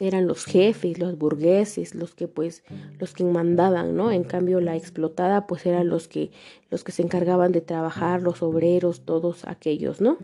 Eran 0.00 0.26
los 0.26 0.44
jefes, 0.44 0.98
los 0.98 1.16
burgueses, 1.16 1.94
los 1.94 2.16
que 2.16 2.26
pues, 2.26 2.64
los 2.98 3.14
que 3.14 3.22
mandaban, 3.22 3.94
¿no? 3.94 4.10
En 4.10 4.24
cambio, 4.24 4.60
la 4.60 4.74
explotada, 4.74 5.46
pues 5.46 5.64
eran 5.64 5.88
los 5.88 6.08
que, 6.08 6.32
los 6.70 6.82
que 6.82 6.90
se 6.90 7.02
encargaban 7.02 7.52
de 7.52 7.60
trabajar, 7.60 8.20
los 8.20 8.42
obreros, 8.42 9.02
todos 9.04 9.44
aquellos, 9.44 10.00
¿no? 10.00 10.18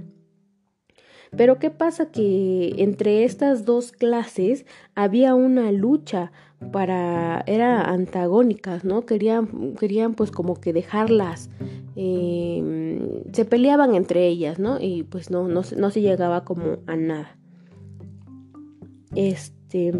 Pero 1.37 1.61
¿qué 1.61 1.71
pasa? 1.71 2.11
Que 2.11 2.75
entre 2.79 3.23
estas 3.23 3.65
dos 3.65 3.93
clases 3.93 4.67
había 4.97 5.37
una 5.37 5.71
lucha 5.71 6.33
para, 6.73 7.45
era 7.47 7.83
antagónicas, 7.83 8.85
¿no? 8.85 9.07
Querían, 9.07 9.77
querían 9.79 10.15
pues 10.15 10.33
como 10.33 10.61
que 10.61 10.73
dejarlas 10.73 11.51
eh, 11.97 13.23
se 13.33 13.45
peleaban 13.45 13.95
entre 13.95 14.27
ellas, 14.27 14.59
¿no? 14.59 14.79
Y 14.81 15.03
pues 15.05 15.31
no, 15.31 15.49
no, 15.49 15.63
no 15.77 15.91
se 15.91 16.01
llegaba 16.01 16.45
como 16.45 16.79
a 16.87 16.97
nada. 16.97 17.37
Este, 19.15 19.93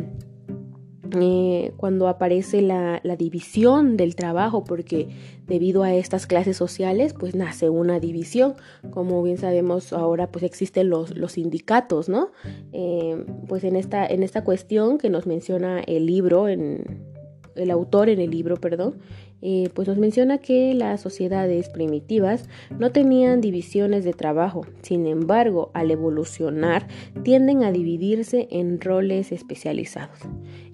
eh, 1.21 1.73
cuando 1.77 2.09
aparece 2.09 2.63
la, 2.63 3.01
división 3.19 3.97
del 3.97 4.15
trabajo, 4.15 4.65
porque 4.65 5.09
debido 5.47 5.83
a 5.83 5.95
estas 5.95 6.27
clases 6.27 6.57
sociales, 6.57 7.15
pues 7.19 7.35
nace 7.35 7.69
una 7.69 8.01
división. 8.01 8.55
Como 8.91 9.23
bien 9.23 9.37
sabemos, 9.37 9.93
ahora 9.93 10.31
pues 10.31 10.45
existen 10.45 10.89
los, 10.89 11.13
sindicatos, 11.29 12.09
¿no? 12.09 12.31
Eh, 12.73 13.25
pues 13.49 13.65
en 13.65 13.77
esta, 13.77 14.07
en 14.07 14.23
esta 14.23 14.45
cuestión 14.45 14.99
que 14.99 15.11
nos 15.11 15.27
menciona 15.27 15.81
el 15.81 16.07
libro, 16.07 16.49
el 16.49 17.71
autor 17.71 18.09
en 18.09 18.21
el 18.21 18.31
libro, 18.31 18.57
perdón, 18.57 18.99
eh, 19.43 19.69
pues 19.75 19.89
nos 19.89 19.99
menciona 19.99 20.39
que 20.39 20.73
las 20.73 21.01
sociedades 21.01 21.69
primitivas 21.69 22.49
no 22.79 22.93
tenían 22.93 23.41
divisiones 23.41 24.05
de 24.05 24.13
trabajo, 24.13 24.65
sin 24.83 25.07
embargo, 25.07 25.71
al 25.75 25.91
evolucionar 25.91 26.87
tienden 27.25 27.65
a 27.65 27.73
dividirse 27.73 28.49
en 28.51 28.81
roles 28.81 29.33
especializados. 29.33 30.19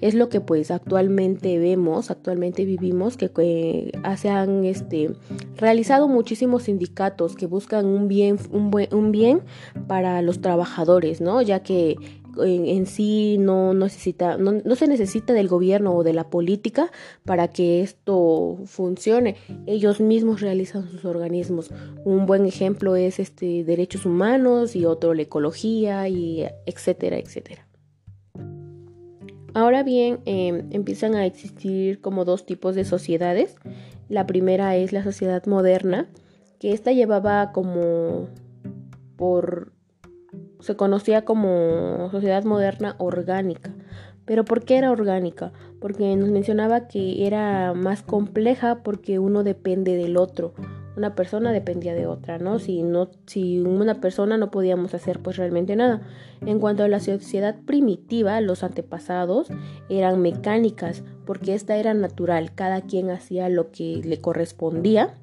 Es 0.01 0.15
lo 0.15 0.29
que 0.29 0.41
pues 0.41 0.71
actualmente 0.71 1.59
vemos, 1.59 2.11
actualmente 2.11 2.65
vivimos, 2.65 3.17
que 3.17 3.93
se 4.17 4.29
han 4.29 4.65
este, 4.65 5.11
realizado 5.57 6.07
muchísimos 6.07 6.65
sindicatos 6.65 7.35
que 7.35 7.47
buscan 7.47 7.87
un 7.87 8.07
bien, 8.07 8.39
un, 8.51 8.71
un 8.93 9.13
bien 9.13 9.43
para 9.87 10.21
los 10.23 10.41
trabajadores, 10.41 11.21
¿no? 11.21 11.43
Ya 11.43 11.63
que 11.63 11.97
en, 12.45 12.87
sí 12.87 13.37
no, 13.39 13.75
necesita, 13.75 14.37
no, 14.37 14.77
se 14.77 14.87
necesita 14.87 15.33
del 15.33 15.49
gobierno 15.49 15.95
o 15.95 16.03
de 16.03 16.13
la 16.13 16.31
política 16.31 16.91
para 17.25 17.49
que 17.49 17.83
esto 17.83 18.59
funcione. 18.67 19.37
Ellos 19.67 20.01
mismos 20.01 20.41
realizan 20.41 20.89
sus 20.91 21.05
organismos. 21.05 21.71
Un 22.05 22.27
buen 22.27 22.47
ejemplo 22.47 22.97
es 22.97 23.19
este 23.19 23.65
derechos 23.65 24.07
humanos 24.07 24.77
y 24.77 24.85
otro 24.85 25.15
la 25.15 25.23
ecología 25.23 26.09
y 26.09 26.47
etcétera, 26.67 27.19
etcétera. 27.19 27.67
Ahora 29.55 29.83
bien, 29.83 30.21
em, 30.25 30.69
empiezan 30.71 31.15
a 31.15 31.27
existir 31.27 32.01
como 32.01 32.25
dos 32.25 32.47
tipos 32.47 32.75
de 32.75 32.85
sociedades. 32.85 33.57
La 34.09 34.27
primera 34.27 34.77
es 34.77 34.93
la 34.93 35.03
sociedad 35.03 35.45
moderna, 35.47 36.09
que 36.61 36.73
esta 36.73 36.93
llevaba 36.93 37.53
como 37.53 38.29
por 39.17 39.73
se 40.61 40.77
conocía 40.77 41.25
como 41.25 42.09
sociedad 42.11 42.45
moderna 42.45 42.97
orgánica. 42.99 43.73
Pero 44.25 44.45
¿por 44.45 44.65
qué 44.65 44.77
era 44.77 44.91
orgánica? 44.91 45.53
Porque 45.81 46.15
nos 46.15 46.29
mencionaba 46.29 46.87
que 46.87 47.27
era 47.27 47.73
más 47.73 48.03
compleja 48.03 48.83
porque 48.83 49.19
uno 49.19 49.43
depende 49.43 49.97
del 49.97 50.19
otro. 50.19 50.53
Una 50.99 51.15
persona 51.15 51.51
dependía 51.51 51.95
de 51.95 52.07
otra, 52.07 52.39
¿no? 52.39 52.59
Si, 52.59 52.83
no, 52.83 53.09
si 53.25 53.61
una 53.61 54.03
persona 54.03 54.37
no 54.37 54.51
podíamos 54.51 54.93
hacer 54.93 55.21
pues 55.21 55.37
realmente 55.37 55.77
nada. 55.77 56.03
En 56.45 56.59
cuanto 56.59 56.83
a 56.83 56.89
la 56.89 57.01
sociedad 57.01 57.57
primitiva, 57.65 58.39
los 58.43 58.65
antepasados 58.65 59.49
eran 59.89 60.21
mecánicas 60.21 61.05
porque 61.25 61.55
esta 61.55 61.79
era 61.79 61.95
natural. 61.95 62.53
Cada 62.55 62.83
quien 62.83 63.11
hacía 63.11 63.49
lo 63.49 63.71
que 63.71 64.03
le 64.05 64.21
correspondía 64.21 65.15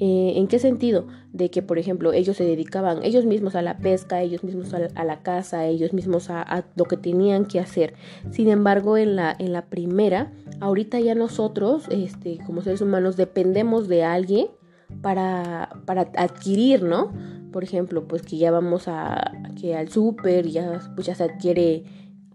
eh, 0.00 0.34
¿En 0.36 0.46
qué 0.46 0.60
sentido? 0.60 1.06
De 1.32 1.50
que, 1.50 1.60
por 1.60 1.78
ejemplo, 1.78 2.12
ellos 2.12 2.36
se 2.36 2.44
dedicaban 2.44 3.02
ellos 3.02 3.24
mismos 3.24 3.56
a 3.56 3.62
la 3.62 3.78
pesca, 3.78 4.22
ellos 4.22 4.44
mismos 4.44 4.72
a 4.72 5.04
la, 5.04 5.22
casa, 5.22 5.66
ellos 5.66 5.92
mismos 5.92 6.30
a, 6.30 6.64
lo 6.76 6.84
que 6.84 6.96
tenían 6.96 7.46
que 7.46 7.58
hacer. 7.58 7.94
Sin 8.30 8.48
embargo, 8.48 8.96
en 8.96 9.16
la, 9.16 9.34
en 9.36 9.52
la 9.52 9.66
primera, 9.66 10.32
ahorita 10.60 11.00
ya 11.00 11.16
nosotros, 11.16 11.86
este, 11.90 12.38
como 12.46 12.62
seres 12.62 12.80
humanos, 12.80 13.16
dependemos 13.16 13.88
de 13.88 14.04
alguien 14.04 14.48
para, 15.02 15.70
para 15.84 16.02
adquirir, 16.16 16.82
¿no? 16.84 17.12
Por 17.52 17.64
ejemplo, 17.64 18.06
pues 18.06 18.22
que 18.22 18.36
ya 18.36 18.52
vamos 18.52 18.86
a, 18.86 19.32
que 19.60 19.74
al 19.74 19.88
súper, 19.88 20.46
ya, 20.46 20.80
pues 20.94 21.08
ya 21.08 21.14
se 21.16 21.24
adquiere 21.24 21.84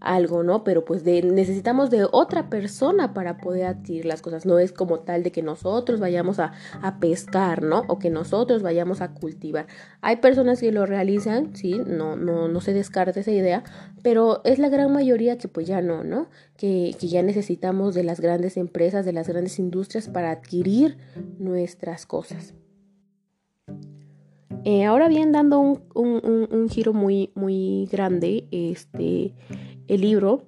algo, 0.04 0.42
¿no? 0.42 0.64
Pero 0.64 0.84
pues 0.84 1.04
de, 1.04 1.22
necesitamos 1.22 1.90
de 1.90 2.06
otra 2.10 2.48
persona 2.48 3.14
para 3.14 3.38
poder 3.38 3.66
adquirir 3.66 4.04
las 4.04 4.22
cosas. 4.22 4.46
No 4.46 4.58
es 4.58 4.72
como 4.72 5.00
tal 5.00 5.22
de 5.22 5.32
que 5.32 5.42
nosotros 5.42 6.00
vayamos 6.00 6.38
a, 6.38 6.52
a, 6.82 7.00
pescar, 7.00 7.62
¿no? 7.62 7.84
O 7.88 7.98
que 7.98 8.10
nosotros 8.10 8.62
vayamos 8.62 9.00
a 9.00 9.12
cultivar. 9.12 9.66
Hay 10.00 10.16
personas 10.16 10.60
que 10.60 10.72
lo 10.72 10.86
realizan, 10.86 11.56
sí, 11.56 11.80
no, 11.86 12.16
no, 12.16 12.48
no 12.48 12.60
se 12.60 12.72
descarta 12.72 13.20
esa 13.20 13.30
idea, 13.30 13.64
pero 14.02 14.42
es 14.44 14.58
la 14.58 14.68
gran 14.68 14.92
mayoría 14.92 15.38
que 15.38 15.48
pues 15.48 15.66
ya 15.66 15.80
no, 15.80 16.04
¿no? 16.04 16.28
Que, 16.56 16.94
que 17.00 17.08
ya 17.08 17.22
necesitamos 17.22 17.94
de 17.94 18.04
las 18.04 18.20
grandes 18.20 18.56
empresas, 18.56 19.04
de 19.04 19.12
las 19.12 19.28
grandes 19.28 19.58
industrias 19.58 20.08
para 20.08 20.30
adquirir 20.30 20.98
nuestras 21.38 22.06
cosas. 22.06 22.54
Eh, 24.64 24.84
ahora 24.84 25.08
bien, 25.08 25.30
dando 25.30 25.60
un, 25.60 25.82
un, 25.94 26.48
un, 26.50 26.68
giro 26.70 26.94
muy, 26.94 27.30
muy 27.34 27.86
grande, 27.92 28.48
este, 28.50 29.34
el 29.88 30.00
libro 30.00 30.44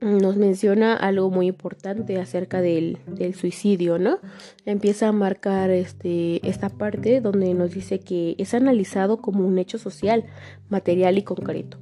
nos 0.00 0.36
menciona 0.36 0.94
algo 0.94 1.30
muy 1.30 1.46
importante 1.46 2.20
acerca 2.20 2.60
del, 2.60 2.98
suicidio, 3.38 3.98
¿no? 3.98 4.18
Empieza 4.66 5.08
a 5.08 5.12
marcar 5.12 5.70
este, 5.70 6.46
esta 6.48 6.68
parte 6.68 7.20
donde 7.20 7.54
nos 7.54 7.72
dice 7.72 8.00
que 8.00 8.34
es 8.38 8.52
analizado 8.52 9.18
como 9.18 9.46
un 9.46 9.58
hecho 9.58 9.78
social, 9.78 10.24
material 10.68 11.18
y 11.18 11.22
concreto. 11.22 11.78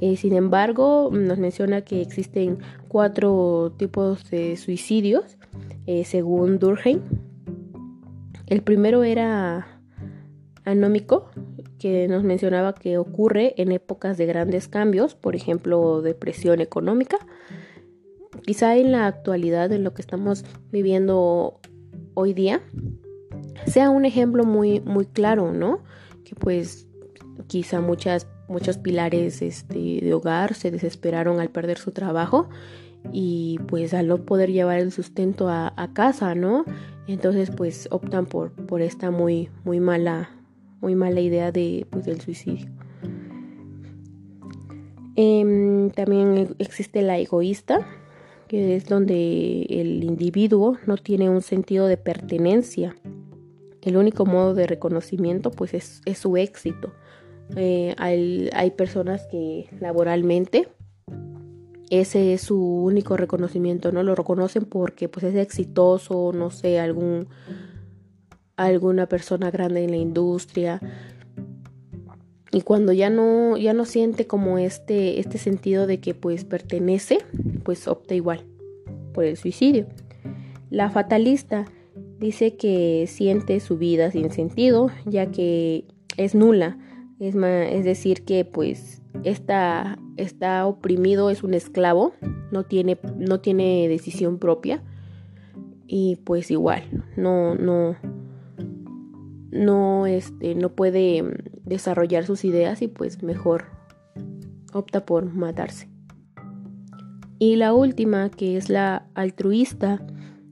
Eh, 0.00 0.16
sin 0.16 0.34
embargo, 0.34 1.10
nos 1.12 1.38
menciona 1.38 1.82
que 1.82 2.00
existen 2.00 2.58
cuatro 2.88 3.74
tipos 3.76 4.28
de 4.30 4.56
suicidios, 4.56 5.36
eh, 5.86 6.04
según 6.04 6.58
Durkheim. 6.58 7.00
El 8.46 8.62
primero 8.62 9.04
era 9.04 9.66
anómico, 10.64 11.30
que 11.84 12.08
nos 12.08 12.24
mencionaba 12.24 12.74
que 12.74 12.96
ocurre 12.96 13.52
en 13.58 13.70
épocas 13.70 14.16
de 14.16 14.24
grandes 14.24 14.68
cambios, 14.68 15.14
por 15.14 15.36
ejemplo, 15.36 16.00
depresión 16.00 16.62
económica. 16.62 17.18
Quizá 18.40 18.74
en 18.76 18.90
la 18.90 19.06
actualidad, 19.06 19.70
en 19.70 19.84
lo 19.84 19.92
que 19.92 20.00
estamos 20.00 20.46
viviendo 20.72 21.60
hoy 22.14 22.32
día, 22.32 22.62
sea 23.66 23.90
un 23.90 24.06
ejemplo 24.06 24.44
muy, 24.44 24.80
muy 24.80 25.04
claro, 25.04 25.52
¿no? 25.52 25.80
Que 26.24 26.34
pues 26.34 26.88
quizá 27.48 27.82
muchas, 27.82 28.28
muchos 28.48 28.78
pilares 28.78 29.42
este, 29.42 30.00
de 30.00 30.14
hogar 30.14 30.54
se 30.54 30.70
desesperaron 30.70 31.38
al 31.38 31.50
perder 31.50 31.76
su 31.76 31.90
trabajo 31.90 32.48
y 33.12 33.58
pues 33.66 33.92
al 33.92 34.08
no 34.08 34.24
poder 34.24 34.50
llevar 34.50 34.78
el 34.78 34.90
sustento 34.90 35.50
a, 35.50 35.74
a 35.76 35.92
casa, 35.92 36.34
¿no? 36.34 36.64
Entonces 37.06 37.50
pues 37.54 37.88
optan 37.90 38.24
por, 38.24 38.52
por 38.52 38.80
esta 38.80 39.10
muy, 39.10 39.50
muy 39.64 39.80
mala 39.80 40.30
muy 40.84 40.94
mala 40.94 41.20
idea 41.20 41.50
de, 41.50 41.86
pues, 41.88 42.04
del 42.04 42.20
suicidio. 42.20 42.68
Em, 45.16 45.88
también 45.90 46.54
existe 46.58 47.00
la 47.00 47.18
egoísta, 47.18 47.86
que 48.48 48.76
es 48.76 48.84
donde 48.84 49.62
el 49.70 50.04
individuo 50.04 50.76
no 50.86 50.98
tiene 50.98 51.30
un 51.30 51.40
sentido 51.40 51.86
de 51.86 51.96
pertenencia. 51.96 52.94
El 53.80 53.96
único 53.96 54.26
modo 54.26 54.52
de 54.52 54.66
reconocimiento 54.66 55.50
pues 55.50 55.72
es, 55.72 56.02
su 56.18 56.36
éxito. 56.36 56.92
Eh, 57.56 57.94
hay, 57.96 58.50
hay, 58.52 58.70
personas 58.72 59.26
que 59.30 59.66
laboralmente 59.80 60.68
ese 61.88 62.34
es 62.34 62.42
su 62.42 62.58
único 62.58 63.16
reconocimiento, 63.16 63.90
¿no? 63.90 64.02
Lo 64.02 64.14
reconocen 64.14 64.66
porque 64.66 65.08
pues 65.08 65.24
es 65.24 65.34
exitoso, 65.34 66.32
no 66.34 66.50
sé, 66.50 66.78
algún 66.78 67.28
alguna 68.56 69.06
persona 69.06 69.50
grande 69.50 69.84
en 69.84 69.90
la 69.90 69.96
industria. 69.96 70.80
Y 72.52 72.62
cuando 72.62 72.92
ya 72.92 73.10
no 73.10 73.56
ya 73.56 73.72
no 73.72 73.84
siente 73.84 74.26
como 74.26 74.58
este 74.58 75.18
este 75.18 75.38
sentido 75.38 75.86
de 75.86 75.98
que 75.98 76.14
pues 76.14 76.44
pertenece 76.44 77.18
pues 77.64 77.88
opta 77.88 78.14
igual 78.14 78.44
por 79.12 79.24
el 79.24 79.36
suicidio. 79.36 79.86
La 80.70 80.90
fatalista 80.90 81.64
dice 82.18 82.56
que 82.56 83.06
siente 83.08 83.58
su 83.60 83.76
vida 83.76 84.10
sin 84.10 84.30
sentido 84.30 84.90
ya 85.04 85.30
que 85.30 85.84
es 86.16 86.34
nula. 86.34 86.78
Es, 87.18 87.34
es 87.36 87.84
decir 87.84 88.24
que 88.24 88.44
pues 88.44 89.00
está, 89.22 89.98
está 90.16 90.66
oprimido 90.66 91.30
es 91.30 91.42
un 91.44 91.54
esclavo 91.54 92.12
no 92.50 92.64
tiene 92.64 92.98
no 93.16 93.40
tiene 93.40 93.88
decisión 93.88 94.38
propia. 94.38 94.82
Y 95.86 96.16
pues 96.24 96.50
igual 96.50 96.82
no 97.16 97.56
no 97.56 97.96
no, 99.54 100.06
este, 100.06 100.54
no 100.54 100.70
puede 100.70 101.22
mm, 101.22 101.32
desarrollar 101.64 102.26
sus 102.26 102.44
ideas 102.44 102.82
y 102.82 102.88
pues 102.88 103.22
mejor 103.22 103.66
opta 104.72 105.06
por 105.06 105.32
matarse. 105.32 105.88
Y 107.38 107.56
la 107.56 107.72
última, 107.72 108.30
que 108.30 108.56
es 108.56 108.68
la 108.68 109.06
altruista, 109.14 110.04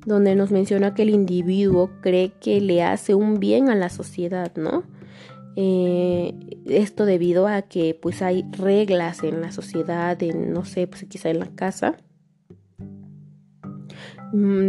donde 0.06 0.34
nos 0.34 0.50
menciona 0.50 0.94
que 0.94 1.02
el 1.02 1.10
individuo 1.10 1.90
cree 2.00 2.32
que 2.40 2.60
le 2.60 2.82
hace 2.82 3.14
un 3.14 3.38
bien 3.38 3.68
a 3.68 3.74
la 3.74 3.88
sociedad, 3.88 4.52
¿no? 4.56 4.84
Eh, 5.54 6.34
esto 6.66 7.04
debido 7.04 7.46
a 7.46 7.62
que 7.62 7.98
pues 8.00 8.22
hay 8.22 8.44
reglas 8.52 9.22
en 9.22 9.42
la 9.42 9.52
sociedad, 9.52 10.20
en, 10.22 10.52
no 10.52 10.64
sé, 10.64 10.86
pues 10.86 11.04
quizá 11.08 11.30
en 11.30 11.40
la 11.40 11.54
casa, 11.54 11.96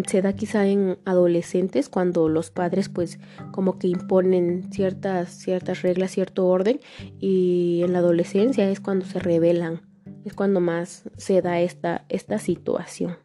se 0.07 0.21
da 0.21 0.33
quizá 0.33 0.67
en 0.67 0.97
adolescentes 1.05 1.87
cuando 1.87 2.27
los 2.27 2.51
padres 2.51 2.89
pues 2.89 3.19
como 3.51 3.79
que 3.79 3.87
imponen 3.87 4.71
ciertas 4.73 5.29
ciertas 5.29 5.81
reglas 5.81 6.11
cierto 6.11 6.47
orden 6.47 6.81
y 7.19 7.81
en 7.83 7.93
la 7.93 7.99
adolescencia 7.99 8.69
es 8.69 8.81
cuando 8.81 9.05
se 9.05 9.19
revelan 9.19 9.81
es 10.25 10.33
cuando 10.33 10.59
más 10.59 11.09
se 11.17 11.41
da 11.41 11.61
esta 11.61 12.05
esta 12.09 12.39
situación. 12.39 13.15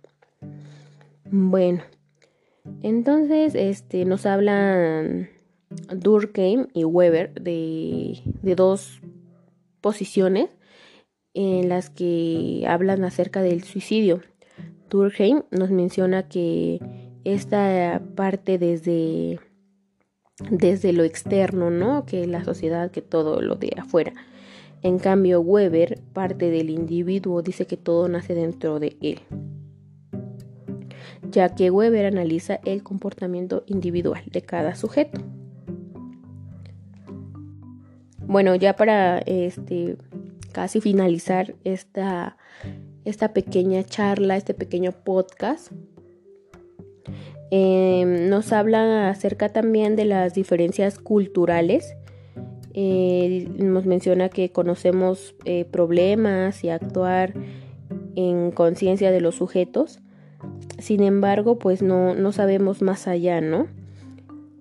Bueno 1.30 1.82
entonces 2.82 3.56
este 3.56 4.04
nos 4.04 4.24
hablan 4.24 5.30
Durkheim 5.92 6.68
y 6.72 6.84
Weber 6.84 7.34
de, 7.34 8.20
de 8.42 8.54
dos 8.54 9.00
posiciones 9.80 10.50
en 11.34 11.68
las 11.68 11.90
que 11.90 12.64
hablan 12.68 13.04
acerca 13.04 13.42
del 13.42 13.64
suicidio 13.64 14.22
Durkheim 14.88 15.42
nos 15.50 15.70
menciona 15.70 16.28
que 16.28 16.80
esta 17.24 18.00
parte 18.14 18.58
desde, 18.58 19.38
desde 20.50 20.92
lo 20.92 21.04
externo, 21.04 21.70
¿no? 21.70 22.06
Que 22.06 22.26
la 22.26 22.44
sociedad, 22.44 22.90
que 22.90 23.02
todo 23.02 23.42
lo 23.42 23.56
de 23.56 23.72
afuera. 23.76 24.12
En 24.82 24.98
cambio, 24.98 25.40
Weber 25.40 26.00
parte 26.12 26.50
del 26.50 26.70
individuo, 26.70 27.42
dice 27.42 27.66
que 27.66 27.76
todo 27.76 28.08
nace 28.08 28.34
dentro 28.34 28.78
de 28.78 28.96
él, 29.00 29.20
ya 31.30 31.54
que 31.54 31.70
Weber 31.70 32.06
analiza 32.06 32.60
el 32.64 32.82
comportamiento 32.82 33.64
individual 33.66 34.22
de 34.30 34.42
cada 34.42 34.76
sujeto. 34.76 35.20
Bueno, 38.20 38.54
ya 38.54 38.76
para 38.76 39.18
este 39.18 39.96
casi 40.52 40.80
finalizar 40.80 41.54
esta, 41.64 42.36
esta 43.08 43.32
pequeña 43.32 43.84
charla, 43.84 44.36
este 44.36 44.54
pequeño 44.54 44.92
podcast, 44.92 45.72
em, 47.50 48.28
nos 48.28 48.52
habla 48.52 49.08
acerca 49.08 49.48
también 49.48 49.96
de 49.96 50.04
las 50.04 50.34
diferencias 50.34 50.98
culturales. 50.98 51.96
Eh, 52.74 53.48
nos 53.56 53.86
menciona 53.86 54.28
que 54.28 54.52
conocemos 54.52 55.34
eh, 55.44 55.64
problemas 55.64 56.62
y 56.64 56.68
actuar 56.68 57.34
en 58.14 58.50
conciencia 58.50 59.10
de 59.10 59.20
los 59.20 59.36
sujetos. 59.36 60.00
Sin 60.78 61.02
embargo, 61.02 61.58
pues 61.58 61.82
no, 61.82 62.14
no 62.14 62.32
sabemos 62.32 62.82
más 62.82 63.08
allá, 63.08 63.40
¿no? 63.40 63.66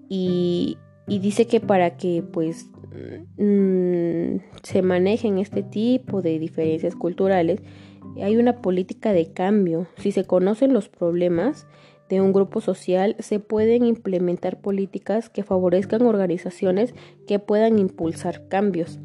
Y, 0.10 0.78
y 1.08 1.20
dice 1.20 1.46
que 1.46 1.60
para 1.60 1.98
que 1.98 2.24
pues 2.24 2.68
Mm, 3.38 4.40
se 4.64 4.82
manejen 4.82 5.38
este 5.38 5.64
tipo 5.64 6.22
de 6.22 6.40
diferencias 6.40 6.96
culturales, 6.96 7.62
hay 8.24 8.38
una 8.38 8.62
política 8.62 9.14
de 9.14 9.32
cambio. 9.32 9.88
Si 9.98 10.12
se 10.12 10.26
conocen 10.26 10.74
los 10.74 10.90
problemas 10.90 11.68
de 12.10 12.22
un 12.22 12.34
grupo 12.34 12.62
social, 12.62 13.16
se 13.20 13.40
pueden 13.40 13.86
implementar 13.86 14.62
políticas 14.62 15.30
que 15.30 15.44
favorezcan 15.44 16.04
organizaciones 16.04 16.94
que 17.28 17.40
puedan 17.40 17.80
impulsar 17.80 18.48
cambios. 18.48 19.00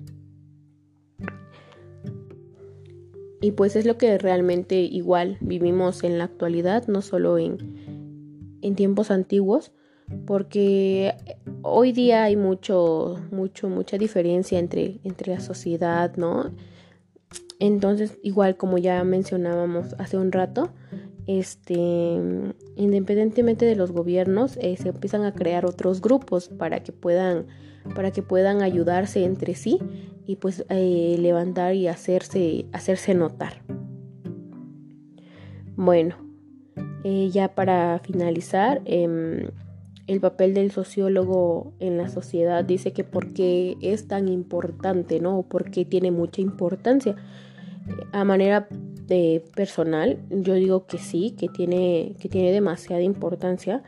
Y 3.41 3.53
pues 3.53 3.75
es 3.75 3.87
lo 3.87 3.99
que 3.99 4.19
realmente 4.19 4.77
igual 4.77 5.37
vivimos 5.41 6.05
en 6.05 6.17
la 6.19 6.25
actualidad, 6.25 6.87
no 6.87 7.03
solo 7.03 7.39
en, 7.39 8.59
en 8.63 8.77
tiempos 8.77 9.11
antiguos, 9.11 9.73
porque 10.27 11.15
hoy 11.63 11.91
día 11.91 12.25
hay 12.25 12.37
mucho, 12.37 13.17
mucho, 13.33 13.69
mucha 13.69 13.99
diferencia 13.99 14.61
entre, 14.61 15.01
entre 15.03 15.35
la 15.35 15.41
sociedad, 15.41 16.15
¿no? 16.17 16.53
Entonces, 17.59 18.19
igual 18.23 18.57
como 18.57 18.79
ya 18.79 19.03
mencionábamos 19.05 19.95
hace 19.99 20.19
un 20.19 20.33
rato, 20.33 20.71
este, 21.27 21.75
independientemente 22.77 23.65
de 23.65 23.77
los 23.77 23.93
gobiernos, 23.93 24.57
eh, 24.61 24.77
se 24.77 24.89
empiezan 24.89 25.25
a 25.25 25.33
crear 25.33 25.65
otros 25.67 26.01
grupos 26.01 26.49
para 26.49 26.83
que 26.83 26.93
puedan, 26.93 27.47
para 27.95 28.11
que 28.11 28.23
puedan 28.23 28.63
ayudarse 28.63 29.25
entre 29.25 29.55
sí 29.55 29.79
y 30.27 30.37
pues 30.37 30.65
eh, 30.69 31.17
levantar 31.19 31.75
y 31.75 31.89
hacerse, 31.89 32.67
hacerse 32.73 33.15
notar. 33.15 33.63
Bueno, 35.77 36.17
eh, 37.05 37.31
ya 37.31 37.55
para 37.55 37.99
finalizar, 38.01 38.83
em, 38.85 39.49
el 40.07 40.21
papel 40.21 40.55
del 40.55 40.71
sociólogo 40.71 41.73
en 41.79 41.97
la 41.97 42.09
sociedad, 42.09 42.65
dice 42.65 42.93
que 42.93 43.05
por 43.05 43.33
qué 43.33 43.77
es 43.81 44.09
tan 44.09 44.29
importante, 44.29 45.21
¿no? 45.21 45.43
Por 45.43 45.71
qué 45.71 45.85
tiene 45.85 46.11
mucha 46.11 46.41
importancia. 46.41 47.17
A 48.13 48.25
manera 48.25 48.69
de 49.07 49.45
personal, 49.55 50.19
yo 50.31 50.55
digo 50.55 50.87
que 50.87 50.99
sí, 50.99 51.35
que 51.39 51.49
tiene, 51.49 52.15
que 52.21 52.29
tiene 52.29 52.53
demasiada 52.53 53.03
importancia 53.03 53.83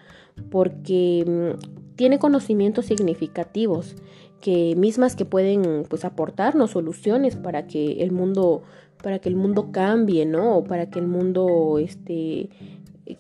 porque 0.51 1.25
mm, 1.27 1.95
tiene 1.97 2.19
conocimientos 2.19 2.87
significativos 2.87 3.97
que 4.41 4.75
mismas 4.77 5.17
que 5.17 5.25
pueden 5.25 5.85
pues 5.89 6.05
aportarnos 6.05 6.73
soluciones 6.73 7.37
para 7.37 7.67
que 7.67 8.03
el 8.03 8.13
mundo 8.13 8.63
para 9.03 9.19
que 9.19 9.29
el 9.29 9.37
mundo 9.37 9.71
cambie, 9.71 10.27
¿no? 10.27 10.57
O 10.59 10.65
para 10.65 10.91
que 10.91 10.99
el 10.99 11.07
mundo 11.07 11.79
este 11.79 12.51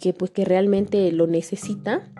que 0.00 0.12
pues 0.12 0.30
que 0.30 0.44
realmente 0.44 1.12
lo 1.12 1.26
necesita 1.26 2.10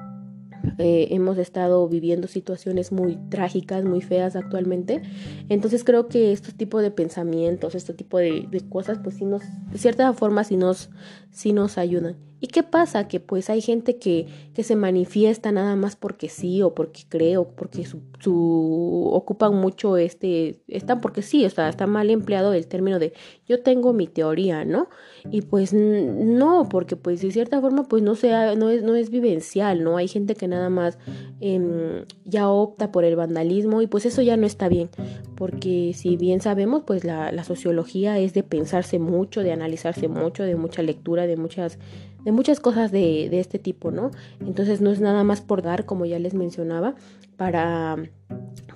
eh, 0.79 1.09
hemos 1.11 1.39
estado 1.39 1.89
viviendo 1.89 2.29
situaciones 2.29 2.93
muy 2.93 3.17
trágicas, 3.29 3.85
muy 3.85 4.01
feas 4.01 4.37
actualmente. 4.37 5.03
Entonces 5.49 5.85
creo 5.85 6.09
que 6.09 6.33
este 6.33 6.53
tipo 6.53 6.81
de 6.81 6.91
pensamientos, 6.91 7.75
este 7.75 7.95
tipo 7.95 8.19
de, 8.19 8.49
cosas, 8.69 8.99
pues 9.03 9.17
sí 9.17 9.25
nos, 9.25 9.43
de 9.71 9.79
cierta 9.79 10.13
forma 10.13 10.45
sí 10.45 10.57
nos, 10.57 10.91
sí 11.31 11.53
nos 11.53 11.79
ayudan. 11.79 12.17
¿Y 12.41 12.49
qué 12.49 12.63
pasa? 12.63 13.09
Que 13.09 13.21
pues 13.21 13.49
hay 13.49 13.63
gente 13.63 13.97
que, 13.97 14.27
que 14.55 14.63
se 14.63 14.77
manifiesta 14.77 15.51
nada 15.53 15.77
más 15.77 15.97
porque 15.97 16.29
sí 16.29 16.63
o 16.63 16.75
porque 16.75 17.03
cree 17.09 17.37
o 17.37 17.49
porque 17.49 17.87
su, 17.87 18.01
su 18.21 19.09
ocupan 19.13 19.55
mucho 19.55 19.97
este, 19.97 20.61
están 20.69 21.01
porque 21.01 21.23
sí, 21.23 21.45
o 21.47 21.51
sea, 21.51 21.69
está 21.69 21.87
mal 21.87 22.11
empleado 22.11 22.53
el 22.53 22.67
término 22.67 22.99
de 22.99 23.15
yo 23.47 23.63
tengo 23.63 23.93
mi 23.93 24.07
teoría, 24.07 24.65
¿no? 24.65 24.89
Y 25.31 25.43
pues 25.43 25.73
no, 25.73 26.69
porque 26.69 26.97
pues 26.97 27.23
de 27.23 27.31
cierta 27.31 27.61
forma 27.61 27.85
pues 27.85 28.03
no 28.03 28.15
sea, 28.15 28.55
no 28.57 28.69
es, 28.69 28.83
no 28.83 28.95
es 28.95 29.11
vivencial, 29.11 29.83
¿no? 29.83 29.97
Hay 29.97 30.09
gente 30.09 30.35
que 30.35 30.49
nada 30.49 30.69
más 30.69 30.99
em, 31.41 32.05
ya 32.25 32.49
opta 32.49 32.93
por 32.93 33.05
el 33.05 33.17
vandalismo 33.17 33.81
y 33.81 33.87
pues 33.87 34.05
eso 34.07 34.21
ya 34.21 34.37
no 34.37 34.47
está 34.47 34.69
bien, 34.69 34.91
porque 35.35 35.93
si 35.95 36.17
bien 36.17 36.41
sabemos 36.41 36.83
pues 36.87 37.05
la, 37.05 37.33
la 37.33 37.45
sociología 37.45 38.19
es 38.19 38.35
de 38.35 38.43
pensarse 38.43 38.99
mucho, 38.99 39.43
de 39.43 39.53
analizarse 39.53 40.09
mucho, 40.09 40.43
de 40.43 40.57
mucha 40.57 40.83
lectura, 40.83 41.27
de 41.27 41.37
muchas 41.37 41.79
de 42.25 42.33
muchas 42.33 42.61
cosas 42.61 42.91
de, 42.91 43.29
de, 43.31 43.41
este 43.41 43.59
tipo, 43.59 43.91
¿no? 43.91 44.11
Entonces 44.41 44.81
no 44.81 44.91
es 44.91 45.01
nada 45.01 45.25
más 45.25 45.41
por 45.41 45.63
dar, 45.63 45.85
como 45.85 46.07
ya 46.07 46.19
les 46.19 46.35
mencionaba, 46.35 46.95
para, 47.37 47.97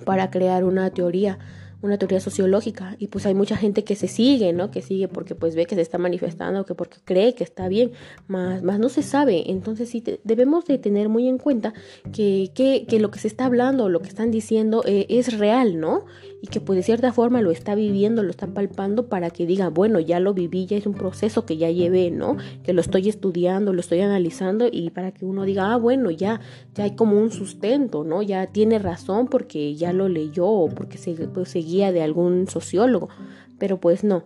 para 0.05 0.29
crear 0.29 0.63
una 0.63 0.89
teoría 0.91 1.39
una 1.81 1.97
teoría 1.97 2.19
sociológica 2.19 2.95
y 2.99 3.07
pues 3.07 3.25
hay 3.25 3.33
mucha 3.33 3.55
gente 3.55 3.83
que 3.83 3.95
se 3.95 4.07
sigue, 4.07 4.51
¿no? 4.53 4.69
Que 4.71 4.81
sigue 4.81 5.07
porque 5.07 5.35
pues 5.35 5.55
ve 5.55 5.65
que 5.65 5.75
se 5.75 5.81
está 5.81 5.97
manifestando, 5.97 6.65
que 6.65 6.75
porque 6.75 6.97
cree 7.03 7.35
que 7.35 7.43
está 7.43 7.67
bien, 7.67 7.91
más, 8.27 8.63
más 8.63 8.79
no 8.79 8.89
se 8.89 9.01
sabe. 9.01 9.49
Entonces 9.49 9.89
sí 9.89 10.03
debemos 10.23 10.65
de 10.65 10.77
tener 10.77 11.09
muy 11.09 11.27
en 11.27 11.37
cuenta 11.37 11.73
que, 12.11 12.51
que, 12.53 12.85
que, 12.87 12.99
lo 12.99 13.11
que 13.11 13.19
se 13.19 13.27
está 13.27 13.45
hablando, 13.45 13.87
lo 13.87 14.01
que 14.01 14.09
están 14.09 14.31
diciendo 14.31 14.83
eh, 14.85 15.05
es 15.09 15.37
real, 15.37 15.79
¿no? 15.79 16.05
Y 16.41 16.47
que 16.47 16.61
pues 16.61 16.77
de 16.77 16.83
cierta 16.83 17.11
forma 17.11 17.41
lo 17.41 17.51
está 17.51 17.75
viviendo, 17.75 18.23
lo 18.23 18.29
está 18.29 18.47
palpando 18.47 19.07
para 19.09 19.29
que 19.29 19.45
diga, 19.45 19.69
bueno, 19.69 19.99
ya 19.99 20.19
lo 20.19 20.33
viví, 20.33 20.65
ya 20.65 20.77
es 20.77 20.87
un 20.87 20.93
proceso 20.93 21.45
que 21.45 21.57
ya 21.57 21.69
llevé, 21.69 22.11
¿no? 22.11 22.37
Que 22.63 22.71
lo 22.71 22.79
estoy 22.79 23.09
estudiando, 23.09 23.73
lo 23.73 23.81
estoy 23.81 23.99
analizando 23.99 24.67
y 24.71 24.89
para 24.89 25.11
que 25.11 25.25
uno 25.25 25.43
diga, 25.43 25.73
ah, 25.73 25.77
bueno, 25.77 26.11
ya, 26.11 26.39
ya 26.75 26.85
hay 26.85 26.95
como 26.95 27.19
un 27.19 27.31
sustento, 27.31 28.05
¿no? 28.05 28.21
Ya 28.21 28.47
tiene 28.47 28.79
razón 28.79 29.27
porque 29.27 29.75
ya 29.75 29.91
lo 29.91 30.07
leyó 30.07 30.47
o 30.47 30.69
porque 30.69 30.97
se, 30.97 31.13
pues, 31.27 31.53
de 31.53 32.01
algún 32.01 32.47
sociólogo, 32.47 33.09
pero 33.57 33.79
pues 33.79 34.03
no. 34.03 34.23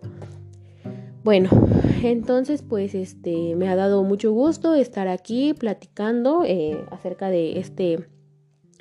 Bueno, 1.24 1.50
entonces 2.04 2.62
pues 2.62 2.94
este 2.96 3.56
me 3.56 3.70
ha 3.70 3.76
dado 3.76 4.04
mucho 4.04 4.32
gusto 4.34 4.74
estar 4.74 5.08
aquí 5.08 5.54
platicando 5.54 6.44
eh, 6.46 6.84
acerca 6.92 7.30
de 7.30 7.60
este 7.60 8.08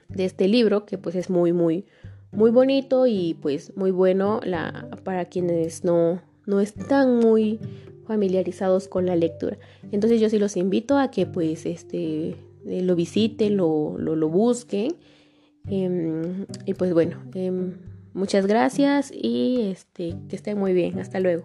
de 0.08 0.24
este 0.24 0.48
libro 0.48 0.84
que 0.84 0.98
pues 0.98 1.14
es 1.14 1.30
muy 1.30 1.52
muy 1.52 1.86
muy 2.32 2.50
bonito 2.50 3.06
y 3.06 3.34
pues 3.40 3.76
muy 3.76 3.90
bueno 3.90 4.40
la, 4.44 4.88
para 5.04 5.26
quienes 5.26 5.84
no 5.84 6.20
no 6.44 6.60
están 6.60 7.18
muy 7.18 7.60
familiarizados 8.06 8.88
con 8.88 9.06
la 9.06 9.14
lectura. 9.14 9.58
Entonces 9.92 10.20
yo 10.20 10.28
sí 10.28 10.38
los 10.38 10.56
invito 10.56 10.98
a 10.98 11.10
que 11.10 11.26
pues 11.26 11.66
este 11.66 12.36
lo 12.64 12.94
visiten, 12.96 13.56
lo, 13.56 13.96
lo, 13.98 14.28
busquen. 14.28 14.96
Em, 15.68 16.46
y 16.66 16.74
pues 16.74 16.92
bueno, 16.92 17.22
em, 17.34 17.74
Muchas 18.14 18.46
gracias 18.46 19.10
y 19.10 19.62
este, 19.70 20.14
que 20.28 20.36
estén 20.36 20.58
muy 20.58 20.74
bien. 20.74 20.98
Hasta 20.98 21.18
luego. 21.18 21.44